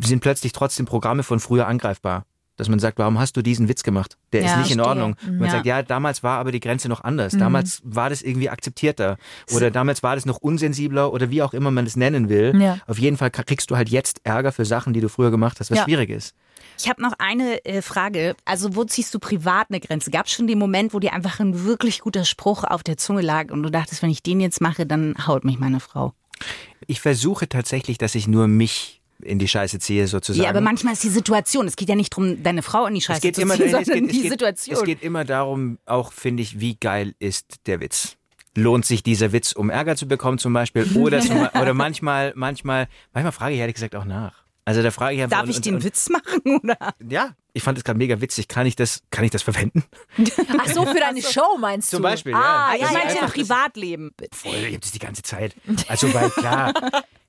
sind 0.00 0.20
plötzlich 0.20 0.52
trotzdem 0.52 0.86
Programme 0.86 1.22
von 1.22 1.38
früher 1.38 1.66
angreifbar. 1.66 2.24
Dass 2.62 2.68
man 2.70 2.78
sagt, 2.78 2.98
warum 2.98 3.18
hast 3.18 3.36
du 3.36 3.42
diesen 3.42 3.68
Witz 3.68 3.82
gemacht? 3.82 4.16
Der 4.32 4.42
Ja, 4.42 4.52
ist 4.52 4.56
nicht 4.58 4.70
in. 4.70 4.80
Ordnung. 4.80 5.16
Mhm. 5.26 5.38
Man 5.38 5.46
Ja. 5.46 5.50
sagt, 5.50 5.66
ja, 5.66 5.82
damals 5.82 6.22
war 6.22 6.38
aber 6.38 6.52
die 6.52 6.60
Grenze 6.60 6.88
noch 6.88 7.02
anders. 7.02 7.36
Damals 7.36 7.80
war 7.84 8.08
das 8.10 8.22
irgendwie 8.22 8.48
akzeptierter. 8.50 9.16
Oder 9.52 9.70
damals 9.70 10.02
war 10.02 10.14
das 10.14 10.26
noch 10.26 10.38
unsensibler 10.38 11.12
oder 11.12 11.30
wie 11.30 11.42
auch 11.42 11.52
immer 11.54 11.70
man 11.70 11.84
das 11.84 11.96
nennen 11.96 12.28
will. 12.28 12.54
Ja. 12.60 12.78
Auf 12.86 12.98
jeden 12.98 13.16
Fall 13.16 13.30
kriegst 13.30 13.70
du 13.70 13.76
halt 13.76 13.88
jetzt 13.88 14.20
Ärger 14.24 14.52
für 14.52 14.64
Sachen, 14.64 14.92
die 14.92 15.00
du 15.00 15.08
früher 15.08 15.30
gemacht 15.30 15.58
hast, 15.60 15.70
was 15.70 15.78
Ja. 15.78 15.84
schwierig 15.84 16.08
ist. 16.10 16.34
Ich 16.78 16.88
habe 16.88 17.02
noch 17.02 17.12
eine 17.18 17.64
äh, 17.64 17.82
Frage. 17.82 18.34
Also 18.44 18.74
wo 18.76 18.84
ziehst 18.84 19.12
du 19.14 19.18
privat 19.18 19.66
eine 19.70 19.80
Grenze? 19.80 20.10
Gab 20.10 20.26
es 20.26 20.32
schon 20.32 20.46
den 20.46 20.58
Moment, 20.58 20.94
wo 20.94 21.00
dir 21.00 21.12
einfach 21.12 21.40
ein 21.40 21.64
wirklich 21.64 22.00
guter 22.00 22.24
Spruch 22.24 22.64
auf 22.64 22.82
der 22.82 22.96
Zunge 22.96 23.20
lag 23.20 23.50
und 23.50 23.62
du 23.62 23.70
dachtest, 23.70 24.02
wenn 24.02 24.10
ich 24.10 24.22
den 24.22 24.40
jetzt 24.40 24.60
mache, 24.60 24.86
dann 24.86 25.14
haut 25.26 25.44
mich 25.44 25.58
meine 25.58 25.80
Frau? 25.80 26.14
Ich 26.86 27.00
versuche 27.00 27.48
tatsächlich, 27.48 27.98
dass 27.98 28.14
ich 28.14 28.26
nur 28.26 28.48
mich 28.48 29.01
in 29.22 29.38
die 29.38 29.48
Scheiße 29.48 29.78
ziehe, 29.78 30.06
sozusagen. 30.06 30.44
Ja, 30.44 30.50
aber 30.50 30.60
manchmal 30.60 30.94
ist 30.94 31.04
die 31.04 31.08
Situation. 31.08 31.66
Es 31.66 31.76
geht 31.76 31.88
ja 31.88 31.94
nicht 31.94 32.12
darum, 32.12 32.42
deine 32.42 32.62
Frau 32.62 32.86
in 32.86 32.94
die 32.94 33.00
Scheiße 33.00 33.18
es 33.18 33.22
geht 33.22 33.34
zu 33.36 33.42
immer, 33.42 33.54
ziehen, 33.54 33.66
es 33.66 33.72
sondern 33.72 33.94
geht, 33.94 34.04
es 34.04 34.12
die 34.12 34.22
geht, 34.22 34.30
Situation. 34.30 34.76
Es 34.76 34.84
geht 34.84 35.02
immer 35.02 35.24
darum, 35.24 35.78
auch 35.86 36.12
finde 36.12 36.42
ich, 36.42 36.60
wie 36.60 36.76
geil 36.76 37.14
ist 37.18 37.66
der 37.66 37.80
Witz. 37.80 38.16
Lohnt 38.54 38.84
sich 38.84 39.02
dieser 39.02 39.32
Witz, 39.32 39.52
um 39.52 39.70
Ärger 39.70 39.96
zu 39.96 40.06
bekommen 40.06 40.38
zum 40.38 40.52
Beispiel? 40.52 40.84
Oder, 40.96 41.20
zum, 41.20 41.48
oder 41.60 41.72
manchmal, 41.72 42.32
manchmal, 42.36 42.88
manchmal 43.14 43.32
frage 43.32 43.54
ich 43.54 43.60
ehrlich 43.60 43.74
gesagt 43.74 43.94
auch 43.94 44.04
nach. 44.04 44.42
Also 44.64 44.82
da 44.82 44.90
frage 44.90 45.16
ich 45.16 45.22
einfach. 45.22 45.38
Darf 45.38 45.46
und- 45.46 45.50
ich 45.50 45.60
den 45.60 45.76
und, 45.76 45.84
Witz 45.84 46.08
machen? 46.08 46.60
Oder? 46.62 46.76
Ja, 47.08 47.34
ich 47.52 47.62
fand 47.62 47.78
das 47.78 47.84
gerade 47.84 47.98
mega 47.98 48.20
witzig. 48.20 48.48
Kann 48.48 48.66
ich 48.66 48.76
das, 48.76 49.02
kann 49.10 49.24
ich 49.24 49.30
das 49.30 49.42
verwenden? 49.42 49.84
Ach 50.58 50.68
so, 50.68 50.86
für 50.86 51.00
deine 51.00 51.20
Show 51.20 51.58
meinst 51.58 51.90
Zum 51.90 51.98
du? 51.98 52.02
Beispiel, 52.04 52.32
ja. 52.32 52.38
Ah, 52.38 52.68
ja, 52.70 52.76
ich 52.76 52.82
ja, 52.82 52.92
meinte 52.92 53.14
ja. 53.16 53.24
im 53.24 53.30
Privatleben. 53.30 54.14
Voll, 54.32 54.54
ich 54.54 54.74
hab 54.74 54.80
das 54.82 54.92
die 54.92 54.98
ganze 54.98 55.22
Zeit. 55.22 55.56
Also 55.88 56.12
weil 56.14 56.30
klar. 56.30 56.72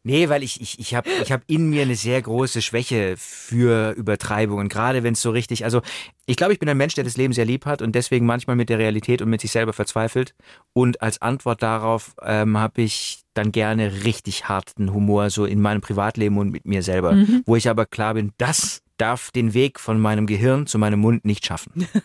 Nee, 0.06 0.28
weil 0.28 0.44
ich, 0.44 0.60
ich, 0.60 0.80
ich 0.80 0.96
habe 0.96 1.10
ich 1.24 1.32
hab 1.32 1.44
in 1.48 1.70
mir 1.70 1.84
eine 1.84 1.96
sehr 1.96 2.22
große 2.22 2.62
Schwäche 2.62 3.16
für 3.18 3.92
Übertreibungen. 3.92 4.68
Gerade 4.68 5.02
wenn 5.04 5.14
es 5.14 5.22
so 5.22 5.32
richtig, 5.32 5.64
also 5.64 5.82
ich 6.26 6.36
glaube, 6.36 6.52
ich 6.52 6.60
bin 6.60 6.68
ein 6.68 6.76
Mensch, 6.76 6.94
der 6.96 7.06
das 7.06 7.16
Leben 7.16 7.34
sehr 7.34 7.46
lieb 7.46 7.66
hat 7.66 7.82
und 7.82 7.94
deswegen 7.96 8.26
manchmal 8.26 8.58
mit 8.58 8.68
der 8.68 8.80
Realität 8.80 9.22
und 9.22 9.30
mit 9.30 9.40
sich 9.40 9.52
selber 9.52 9.72
verzweifelt. 9.72 10.36
Und 10.74 11.02
als 11.02 11.22
Antwort 11.22 11.64
darauf 11.64 12.16
ähm, 12.22 12.58
habe 12.58 12.82
ich 12.82 13.22
dann 13.34 13.54
gerne 13.54 14.04
richtig 14.04 14.50
harten 14.50 14.94
Humor, 14.94 15.30
so 15.30 15.46
in 15.46 15.62
meinem 15.62 15.82
Privatleben 15.82 16.38
und 16.38 16.50
mit 16.52 16.66
mir 16.66 16.84
selber. 16.84 17.14
Wo 17.46 17.56
ich 17.56 17.70
aber 17.70 17.86
klar 17.86 18.16
bin, 18.16 18.34
das 18.38 18.82
darf 19.04 19.32
den 19.32 19.54
Weg 19.54 19.82
von 19.82 20.00
meinem 20.00 20.28
Gehirn 20.28 20.66
zu 20.66 20.80
meinem 20.80 21.00
Mund 21.02 21.26
nicht 21.26 21.46
schaffen. 21.46 21.88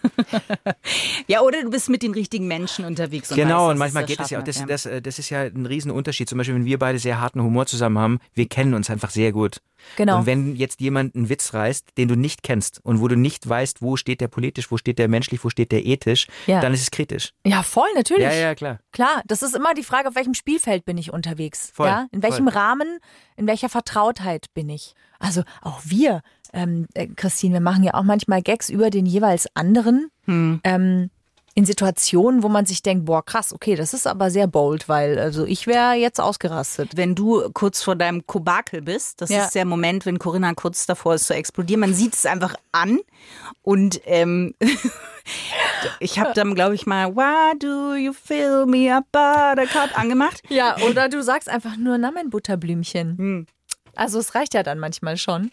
Ja, 1.26 1.42
oder 1.42 1.62
du 1.62 1.70
bist 1.70 1.88
mit 1.88 2.02
den 2.02 2.12
richtigen 2.12 2.48
Menschen 2.48 2.84
unterwegs. 2.84 3.30
Und 3.30 3.36
Genau, 3.36 3.64
weißt, 3.66 3.72
und 3.72 3.78
manchmal 3.78 4.04
geht 4.06 4.20
es 4.20 4.30
ja 4.30 4.40
auch, 4.40 4.44
das, 4.44 4.64
das, 4.66 4.86
äh, 4.86 5.02
das 5.02 5.18
ist 5.18 5.30
ja 5.30 5.42
ein 5.42 5.66
Riesenunterschied. 5.66 6.28
Zum 6.28 6.38
Beispiel, 6.38 6.54
wenn 6.54 6.64
wir 6.64 6.78
beide 6.78 6.98
sehr 6.98 7.20
harten 7.20 7.42
Humor 7.42 7.66
zusammen 7.66 7.98
haben, 7.98 8.18
wir 8.34 8.48
kennen 8.48 8.74
uns 8.74 8.88
einfach 8.90 9.10
sehr 9.10 9.32
gut. 9.32 9.60
Genau. 9.96 10.18
Und 10.18 10.26
wenn 10.26 10.56
jetzt 10.56 10.80
jemand 10.80 11.14
einen 11.14 11.28
Witz 11.28 11.54
reißt, 11.54 11.96
den 11.98 12.08
du 12.08 12.16
nicht 12.16 12.42
kennst 12.42 12.80
und 12.84 13.00
wo 13.00 13.08
du 13.08 13.16
nicht 13.16 13.48
weißt, 13.48 13.80
wo 13.80 13.96
steht 13.96 14.20
der 14.20 14.28
politisch, 14.28 14.70
wo 14.70 14.76
steht 14.76 14.98
der 14.98 15.08
menschlich, 15.08 15.44
wo 15.44 15.50
steht 15.50 15.70
der 15.70 15.86
ethisch, 15.86 16.26
Ja. 16.46 16.60
dann 16.60 16.74
ist 16.74 16.82
es 16.82 16.90
kritisch. 16.90 17.32
Ja, 17.44 17.62
voll, 17.62 17.88
natürlich. 17.94 18.24
Ja, 18.24 18.32
ja, 18.32 18.54
klar. 18.54 18.80
Klar, 18.92 19.22
das 19.26 19.42
ist 19.42 19.54
immer 19.54 19.74
die 19.74 19.84
Frage, 19.84 20.08
auf 20.08 20.14
welchem 20.16 20.34
Spielfeld 20.34 20.84
bin 20.84 20.98
ich 20.98 21.12
unterwegs? 21.12 21.70
Voll, 21.74 21.86
ja? 21.88 22.06
In 22.10 22.22
welchem 22.22 22.48
voll. 22.48 22.54
Rahmen, 22.54 22.98
in 23.36 23.46
welcher 23.46 23.68
Vertrautheit 23.68 24.46
bin 24.54 24.68
ich? 24.68 24.94
Also 25.20 25.42
auch 25.62 25.80
wir, 25.84 26.22
ähm, 26.52 26.86
äh, 26.94 27.06
Christine, 27.08 27.54
wir 27.54 27.60
machen 27.60 27.84
ja 27.84 27.94
auch 27.94 28.02
manchmal 28.04 28.42
Gags 28.42 28.68
über 28.70 28.90
den 28.90 29.06
jeweils 29.06 29.46
anderen. 29.54 30.10
Ähm, 30.26 31.10
in 31.54 31.64
Situationen, 31.64 32.44
wo 32.44 32.48
man 32.48 32.66
sich 32.66 32.82
denkt, 32.82 33.06
boah, 33.06 33.24
krass, 33.24 33.52
okay, 33.52 33.74
das 33.74 33.92
ist 33.92 34.06
aber 34.06 34.30
sehr 34.30 34.46
bold, 34.46 34.88
weil 34.88 35.18
also 35.18 35.44
ich 35.44 35.66
wäre 35.66 35.94
jetzt 35.94 36.20
ausgerastet. 36.20 36.96
wenn 36.96 37.16
du 37.16 37.50
kurz 37.52 37.82
vor 37.82 37.96
deinem 37.96 38.24
Kobakel 38.26 38.80
bist, 38.82 39.20
das 39.20 39.30
Ja. 39.30 39.44
ist 39.46 39.56
der 39.56 39.64
Moment, 39.64 40.06
wenn 40.06 40.20
Corinna 40.20 40.54
kurz 40.54 40.86
davor 40.86 41.14
ist 41.16 41.26
zu 41.26 41.34
explodieren. 41.34 41.80
Man 41.80 41.94
sieht 41.94 42.14
es 42.14 42.26
einfach 42.26 42.54
an 42.70 43.00
und 43.62 44.00
ähm, 44.04 44.54
ich 46.00 46.18
habe 46.18 46.32
dann, 46.34 46.54
glaube 46.54 46.74
ich, 46.74 46.86
mal 46.86 47.14
Why 47.16 47.58
do 47.58 47.94
you 47.96 48.12
fill 48.12 48.66
me 48.66 48.94
up, 48.94 49.04
Buttercup 49.12 49.98
angemacht. 49.98 50.42
Ja, 50.48 50.76
oder 50.88 51.08
du 51.08 51.22
sagst 51.22 51.48
einfach 51.48 51.76
nur, 51.76 51.98
na 51.98 52.10
mein 52.10 52.30
Butterblümchen. 52.30 53.46
Also 53.96 54.18
es 54.20 54.34
reicht 54.36 54.54
ja 54.54 54.62
dann 54.62 54.78
manchmal 54.78 55.16
schon. 55.16 55.50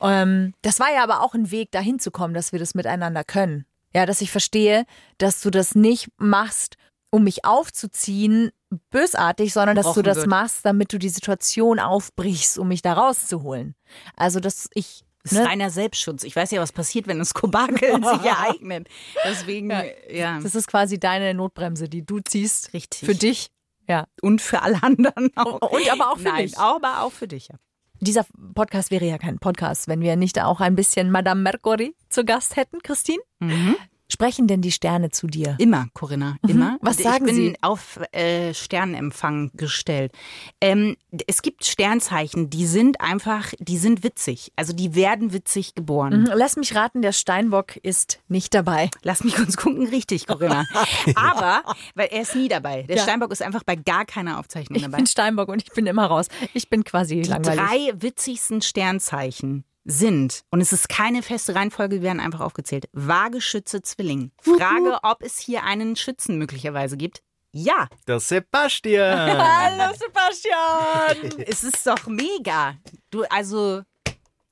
Ähm, 0.00 0.54
das 0.62 0.80
war 0.80 0.92
ja 0.92 1.02
aber 1.02 1.22
auch 1.22 1.34
ein 1.34 1.50
Weg, 1.50 1.70
dahin 1.72 1.98
zu 1.98 2.10
kommen, 2.10 2.34
dass 2.34 2.52
wir 2.52 2.58
das 2.58 2.74
miteinander 2.74 3.24
können. 3.24 3.66
Ja, 3.94 4.06
dass 4.06 4.20
ich 4.20 4.30
verstehe, 4.30 4.84
dass 5.18 5.40
du 5.40 5.50
das 5.50 5.74
nicht 5.74 6.08
machst, 6.16 6.76
um 7.10 7.24
mich 7.24 7.44
aufzuziehen, 7.44 8.50
bösartig, 8.90 9.52
sondern 9.52 9.74
dass 9.76 9.94
du 9.94 10.02
das 10.02 10.18
wird. 10.18 10.26
machst, 10.28 10.64
damit 10.64 10.92
du 10.92 10.98
die 10.98 11.08
Situation 11.08 11.80
aufbrichst, 11.80 12.56
um 12.58 12.68
mich 12.68 12.82
da 12.82 12.92
rauszuholen. 12.92 13.74
Also, 14.16 14.40
dass 14.40 14.68
ich. 14.74 15.04
Das 15.22 15.32
ist 15.32 15.38
Ne? 15.38 15.44
reiner 15.48 15.68
Selbstschutz. 15.68 16.22
Ich 16.22 16.34
weiß 16.34 16.50
ja, 16.50 16.62
was 16.62 16.72
passiert, 16.72 17.06
wenn 17.06 17.18
das 17.18 17.34
Kobakel 17.34 17.76
sich 18.02 18.22
ereignet. 18.24 18.88
Deswegen, 19.26 19.70
ja. 20.08 20.40
Das 20.40 20.54
ist 20.54 20.66
quasi 20.66 20.98
deine 20.98 21.34
Notbremse, 21.34 21.90
die 21.90 22.06
du 22.06 22.20
ziehst. 22.20 22.72
Richtig. 22.72 23.04
Für 23.06 23.14
dich. 23.14 23.48
Ja. 23.86 24.06
Und 24.22 24.40
für 24.40 24.62
alle 24.62 24.82
anderen 24.82 25.30
auch. 25.36 25.60
Und 25.72 25.90
aber 25.92 26.12
auch 26.12 26.16
für 26.16 26.22
Nein, 26.22 26.44
mich. 26.44 26.56
aber 26.56 27.02
auch 27.02 27.12
für 27.12 27.28
dich, 27.28 27.48
ja. 27.48 27.56
Dieser 28.00 28.24
Podcast 28.54 28.90
wäre 28.90 29.04
ja 29.04 29.18
kein 29.18 29.38
Podcast, 29.38 29.86
wenn 29.86 30.00
wir 30.00 30.16
nicht 30.16 30.40
auch 30.40 30.60
ein 30.60 30.74
bisschen 30.74 31.10
Madame 31.10 31.42
Mercury 31.42 31.94
zu 32.08 32.24
Gast 32.24 32.56
hätten, 32.56 32.82
Christine. 32.82 33.22
Mhm. 33.40 33.76
Sprechen 34.12 34.46
denn 34.46 34.60
die 34.60 34.72
Sterne 34.72 35.10
zu 35.10 35.26
dir? 35.26 35.54
Immer, 35.58 35.86
Corinna, 35.94 36.36
immer. 36.46 36.78
Was 36.80 36.96
Und 36.98 37.02
sagen 37.04 37.26
ich 37.28 37.34
bin 37.34 37.34
Sie? 37.36 37.56
auf 37.62 37.98
äh, 38.12 38.52
Sternenempfang 38.54 39.50
gestellt. 39.54 40.12
Ähm, 40.60 40.96
es 41.26 41.42
gibt 41.42 41.64
Sternzeichen, 41.64 42.50
die 42.50 42.66
sind 42.66 43.00
einfach, 43.00 43.52
die 43.58 43.78
sind 43.78 44.02
witzig. 44.02 44.52
Also 44.56 44.72
die 44.72 44.94
werden 44.94 45.32
witzig 45.32 45.74
geboren. 45.74 46.22
Mhm, 46.22 46.30
Lass 46.34 46.56
mich 46.56 46.74
raten, 46.74 47.02
der 47.02 47.12
Steinbock 47.12 47.76
ist 47.76 48.20
nicht 48.28 48.54
dabei. 48.54 48.90
Lass 49.02 49.22
mich 49.24 49.34
kurz 49.36 49.56
gucken, 49.56 49.86
richtig, 49.88 50.26
Corinna. 50.26 50.64
Aber, 51.14 51.62
weil 51.94 52.08
er 52.10 52.22
ist 52.22 52.34
nie 52.34 52.48
dabei. 52.48 52.82
Der 52.84 52.96
Ja. 52.96 53.02
Steinbock 53.02 53.30
ist 53.32 53.42
einfach 53.42 53.62
bei 53.62 53.76
gar 53.76 54.04
keiner 54.04 54.38
Aufzeichnung 54.38 54.76
Ich 54.76 54.82
dabei. 54.82 54.96
bin 54.98 55.06
Steinbock 55.06 55.48
und 55.48 55.62
ich 55.62 55.70
bin 55.72 55.86
immer 55.86 56.06
raus. 56.06 56.26
Ich 56.54 56.68
bin 56.68 56.84
quasi 56.84 57.20
Die 57.22 57.28
langweilig. 57.28 57.60
drei 57.60 57.92
witzigsten 58.02 58.60
Sternzeichen 58.62 59.64
sind, 59.84 60.44
und 60.50 60.60
es 60.60 60.72
ist 60.72 60.88
keine 60.88 61.22
feste 61.22 61.54
Reihenfolge, 61.54 61.96
die 61.96 62.02
werden 62.02 62.20
einfach 62.20 62.40
aufgezählt. 62.40 62.88
Waage, 62.92 63.40
Schütze, 63.40 63.82
Zwilling. 63.82 64.30
Frage, 64.40 64.98
ob 65.02 65.22
es 65.22 65.38
hier 65.38 65.64
einen 65.64 65.96
Schützen 65.96 66.38
möglicherweise 66.38 66.96
gibt. 66.96 67.22
Ja, 67.52 67.88
Der 68.06 68.20
Sebastian. 68.20 69.38
Hallo 69.38 69.92
Sebastian! 69.96 71.40
es 71.46 71.64
ist 71.64 71.84
doch 71.86 72.06
mega. 72.06 72.76
Du, 73.10 73.24
also, 73.24 73.82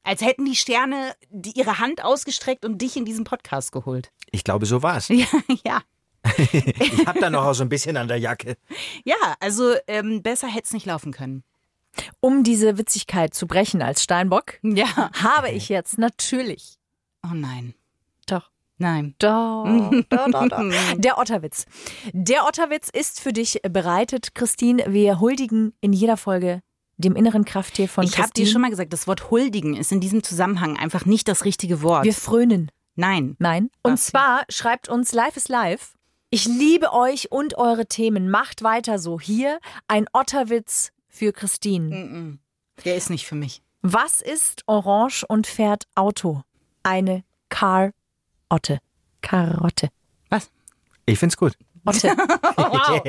als 0.03 0.21
hätten 0.23 0.45
die 0.45 0.57
Sterne 0.57 1.15
die, 1.31 1.53
ihre 1.53 1.79
Hand 1.79 2.03
ausgestreckt 2.03 2.65
und 2.65 2.83
dich 2.83 2.97
in 2.97 3.05
diesen 3.05 3.25
Podcast 3.25 3.71
geholt. 3.71 4.11
Ich 4.33 4.43
glaube, 4.43 4.67
so 4.67 4.83
war's. 4.83 5.09
Ja, 5.11 5.27
ja. 5.65 5.83
Ich 6.53 7.07
hab 7.07 7.19
da 7.21 7.31
noch 7.31 7.45
auch 7.45 7.55
so 7.55 7.63
ein 7.63 7.69
bisschen 7.69 7.97
an 7.97 8.09
der 8.09 8.19
Jacke. 8.19 8.57
Ja, 9.05 9.37
also 9.39 9.75
ähm, 9.87 10.23
besser 10.23 10.49
hätte 10.49 10.65
es 10.65 10.73
nicht 10.73 10.85
laufen 10.85 11.13
können. 11.13 11.45
Um 12.21 12.45
diese 12.45 12.79
Witzigkeit 12.79 13.35
zu 13.35 13.47
brechen 13.47 13.83
als 13.83 14.03
Steinbock, 14.03 14.59
Ja. 14.63 15.11
habe 15.23 15.51
ich 15.51 15.69
jetzt 15.69 15.99
natürlich. 15.99 16.77
Oh 17.25 17.35
nein. 17.35 17.75
Doch. 18.27 18.51
Nein. 18.79 19.15
Doch, 19.19 19.65
doch, 20.11 20.31
doch, 20.31 20.49
doch. 20.49 20.63
Der 20.97 21.19
Otterwitz. 21.19 21.67
Der 22.13 22.45
Otterwitz 22.47 22.89
ist 22.93 23.21
für 23.21 23.33
dich 23.33 23.61
bereitet, 23.69 24.35
Christine. 24.35 24.85
Wir 24.89 25.19
huldigen 25.21 25.73
in 25.81 25.93
jeder 25.93 26.17
Folge 26.17 26.63
dem 26.97 27.15
inneren 27.17 27.45
Krafttier 27.45 27.89
von 27.89 28.05
Ich 28.05 28.19
habe 28.19 28.31
dir 28.33 28.47
schon 28.47 28.61
mal 28.61 28.71
gesagt, 28.71 28.93
das 28.93 29.07
Wort 29.07 29.31
huldigen 29.31 29.77
ist 29.77 29.93
in 29.93 30.01
diesem 30.01 30.23
Zusammenhang 30.25 30.77
einfach 30.77 31.05
nicht 31.05 31.29
das 31.29 31.45
richtige 31.45 31.83
Wort. 31.83 32.05
Wir 32.05 32.13
frönen. 32.15 32.71
Nein. 32.97 33.37
Nein. 33.39 33.71
Und 33.83 33.93
Was? 33.93 34.07
zwar 34.07 34.43
schreibt 34.49 34.89
uns 34.89 35.13
Live 35.13 35.37
is 35.37 35.49
Live. 35.49 35.95
Ich 36.31 36.45
liebe 36.47 36.93
euch 36.93 37.31
und 37.33 37.57
eure 37.57 37.87
Themen. 37.87 38.29
Macht 38.31 38.63
weiter 38.63 38.99
so. 38.99 39.19
Hier 39.21 39.61
ein 39.87 40.07
Otterwitz 40.13 40.91
für 41.19 41.33
Christine. 41.33 41.95
Mm-mm. 41.95 42.39
Der 42.85 42.97
ist 42.97 43.11
nicht 43.11 43.27
für 43.27 43.35
mich. 43.35 43.63
Was 43.83 44.21
ist 44.21 44.63
orange 44.67 45.25
und 45.29 45.47
fährt 45.47 45.85
Auto? 45.95 46.43
Eine 46.83 47.25
Car-Otte. 47.49 48.79
Karotte. 49.21 49.89
Was? 50.31 50.51
Ich 51.07 51.19
find's 51.19 51.37
gut. 51.37 51.55
Otte. 51.89 52.09
wow. 52.57 53.03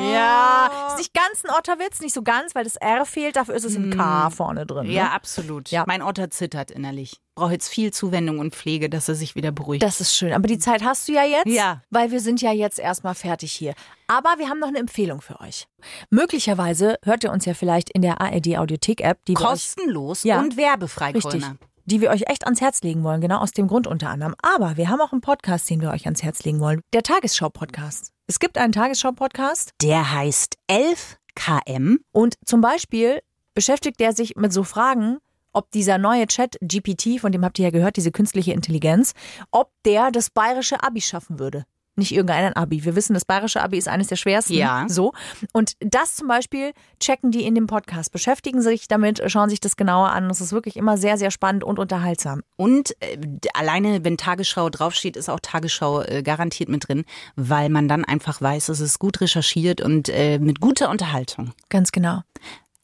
Ja, 0.00 0.70
ist 0.88 0.98
nicht 0.98 1.14
ganz 1.14 1.44
ein 1.44 1.50
Otterwitz, 1.56 2.00
nicht 2.00 2.14
so 2.14 2.22
ganz, 2.22 2.54
weil 2.54 2.64
das 2.64 2.76
R 2.76 3.04
fehlt, 3.04 3.36
dafür 3.36 3.54
ist 3.54 3.64
es 3.64 3.76
ein 3.76 3.90
K 3.96 4.30
vorne 4.30 4.66
drin. 4.66 4.86
Ne? 4.86 4.92
Ja, 4.92 5.08
absolut. 5.08 5.70
Ja. 5.70 5.84
Mein 5.86 6.02
Otter 6.02 6.30
zittert 6.30 6.70
innerlich. 6.70 7.20
Braucht 7.34 7.52
jetzt 7.52 7.68
viel 7.68 7.92
Zuwendung 7.92 8.38
und 8.40 8.54
Pflege, 8.54 8.90
dass 8.90 9.08
er 9.08 9.14
sich 9.14 9.34
wieder 9.36 9.52
beruhigt. 9.52 9.82
Das 9.82 10.00
ist 10.00 10.16
schön. 10.16 10.32
Aber 10.32 10.48
die 10.48 10.58
Zeit 10.58 10.82
hast 10.82 11.06
du 11.08 11.12
ja 11.12 11.24
jetzt, 11.24 11.46
Ja. 11.46 11.82
weil 11.90 12.10
wir 12.10 12.20
sind 12.20 12.40
ja 12.42 12.52
jetzt 12.52 12.78
erstmal 12.78 13.14
fertig 13.14 13.52
hier. 13.52 13.74
Aber 14.08 14.34
wir 14.38 14.48
haben 14.48 14.58
noch 14.58 14.68
eine 14.68 14.78
Empfehlung 14.78 15.20
für 15.20 15.40
euch. 15.40 15.66
Möglicherweise 16.10 16.98
hört 17.04 17.22
ihr 17.24 17.30
uns 17.30 17.44
ja 17.44 17.54
vielleicht 17.54 17.90
in 17.90 18.02
der 18.02 18.20
ARD 18.20 18.58
Audiothek 18.58 19.00
App, 19.02 19.24
die 19.26 19.34
wir 19.34 19.40
euch 19.42 19.46
Kostenlos 19.50 20.24
Ja. 20.24 20.40
und 20.40 20.56
werbefrei, 20.56 21.12
Richtig. 21.12 21.44
Die 21.90 22.02
wir 22.02 22.10
euch 22.10 22.24
echt 22.28 22.44
ans 22.44 22.60
Herz 22.60 22.82
legen 22.82 23.02
wollen, 23.02 23.22
genau 23.22 23.38
aus 23.38 23.52
dem 23.52 23.66
Grund 23.66 23.86
unter 23.86 24.10
anderem. 24.10 24.34
Aber 24.42 24.76
wir 24.76 24.90
haben 24.90 25.00
auch 25.00 25.12
einen 25.12 25.22
Podcast, 25.22 25.70
den 25.70 25.80
wir 25.80 25.88
euch 25.88 26.04
ans 26.04 26.22
Herz 26.22 26.44
legen 26.44 26.60
wollen. 26.60 26.82
Der 26.92 27.02
Tagesschau-Podcast. 27.02 28.12
Es 28.26 28.38
gibt 28.38 28.58
einen 28.58 28.74
Tagesschau-Podcast 28.74 29.72
Der 29.80 30.12
heißt 30.12 30.58
11 30.66 31.16
km. 31.34 31.96
und 32.12 32.34
zum 32.44 32.60
Beispiel 32.60 33.20
beschäftigt 33.54 34.00
der 34.00 34.12
sich 34.12 34.36
mit 34.36 34.52
so 34.52 34.64
Fragen, 34.64 35.16
ob 35.54 35.70
dieser 35.70 35.96
neue 35.96 36.26
Chat 36.26 36.58
GPT, 36.60 37.18
von 37.22 37.32
dem 37.32 37.42
habt 37.42 37.58
ihr 37.58 37.64
ja 37.64 37.70
gehört, 37.70 37.96
diese 37.96 38.12
künstliche 38.12 38.52
Intelligenz, 38.52 39.14
ob 39.50 39.70
der 39.86 40.10
das 40.10 40.28
bayerische 40.28 40.82
Abi 40.82 41.00
schaffen 41.00 41.38
würde. 41.38 41.64
Nicht 41.98 42.12
irgendein 42.12 42.54
Abi. 42.54 42.84
Wir 42.84 42.94
wissen, 42.94 43.14
das 43.14 43.24
bayerische 43.24 43.60
Abi 43.60 43.76
ist 43.76 43.88
eines 43.88 44.06
der 44.06 44.16
schwersten. 44.16 44.54
Ja. 44.54 44.86
So. 44.88 45.12
Und 45.52 45.72
das 45.80 46.14
zum 46.14 46.28
Beispiel 46.28 46.72
checken 47.00 47.30
die 47.30 47.44
in 47.44 47.54
dem 47.54 47.66
Podcast, 47.66 48.12
beschäftigen 48.12 48.62
sich 48.62 48.88
damit, 48.88 49.20
schauen 49.26 49.50
sich 49.50 49.60
das 49.60 49.76
genauer 49.76 50.10
an. 50.10 50.28
Das 50.28 50.40
ist 50.40 50.52
wirklich 50.52 50.76
immer 50.76 50.96
sehr, 50.96 51.18
sehr 51.18 51.30
spannend 51.30 51.64
und 51.64 51.78
unterhaltsam. 51.78 52.42
Und 52.56 52.94
äh, 53.00 53.18
alleine, 53.54 54.04
wenn 54.04 54.16
Tagesschau 54.16 54.70
draufsteht, 54.70 55.16
ist 55.16 55.28
auch 55.28 55.40
Tagesschau 55.40 56.02
äh, 56.02 56.22
garantiert 56.22 56.68
mit 56.68 56.88
drin, 56.88 57.04
weil 57.34 57.68
man 57.68 57.88
dann 57.88 58.04
einfach 58.04 58.40
weiß, 58.40 58.68
es 58.68 58.80
ist 58.80 58.98
gut 58.98 59.20
recherchiert 59.20 59.80
und 59.80 60.08
äh, 60.08 60.38
mit 60.38 60.60
guter 60.60 60.90
Unterhaltung. 60.90 61.52
Ganz 61.68 61.90
genau. 61.90 62.22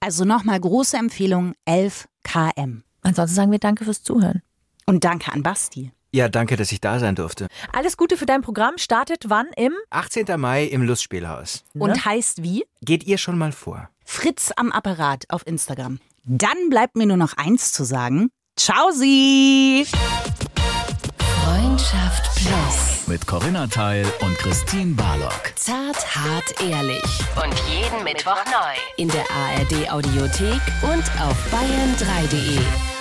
Also 0.00 0.24
nochmal 0.24 0.59
große 0.61 0.96
Empfehlung 0.96 1.55
11 1.64 2.09
km. 2.24 2.83
Ansonsten 3.03 3.37
sagen 3.37 3.53
wir 3.53 3.59
Danke 3.59 3.85
fürs 3.85 4.03
Zuhören. 4.03 4.42
Und 4.87 5.05
danke 5.05 5.33
an 5.33 5.42
Basti. 5.42 5.92
Ja, 6.14 6.29
danke, 6.29 6.55
dass 6.55 6.70
ich 6.70 6.81
da 6.81 7.00
sein 7.00 7.16
durfte. 7.16 7.48
Alles 7.72 7.96
Gute 7.96 8.16
für 8.16 8.24
dein 8.24 8.40
Programm. 8.40 8.79
Startet 8.79 9.24
wann 9.31 9.48
im 9.57 9.72
18. 9.90 10.40
Mai 10.40 10.62
im 10.62 10.83
Lustspielhaus. 10.83 11.64
Und 11.77 12.05
heißt 12.05 12.44
wie? 12.44 12.64
Geht 12.83 13.03
ihr 13.03 13.18
schon 13.18 13.37
mal 13.37 13.50
vor? 13.50 13.88
Fritz 14.05 14.53
am 14.55 14.70
Apparat 14.70 15.24
auf 15.29 15.44
Instagram. 15.44 15.98
Dann 16.22 16.70
bleibt 16.70 16.94
mir 16.94 17.07
nur 17.07 17.16
noch 17.16 17.33
eins 17.37 17.72
zu 17.72 17.83
sagen. 17.83 18.31
Ciao 18.57 18.92
Sie! 18.92 19.88
Freundschaft 21.42 22.31
Plus. 22.37 23.09
Mit 23.09 23.27
Corinna 23.27 23.66
Teil 23.66 24.07
und 24.20 24.38
Christine 24.38 24.94
Barlock. 24.94 25.53
Zart, 25.57 26.14
hart, 26.14 26.62
ehrlich. 26.62 27.03
Und 27.42 27.55
jeden 27.68 28.05
Mittwoch 28.05 28.44
neu. 28.44 29.03
In 29.03 29.09
der 29.09 29.24
ARD 29.33 29.90
Audiothek 29.90 30.61
und 30.83 31.03
auf 31.20 31.37
bayern3.de. 31.53 32.93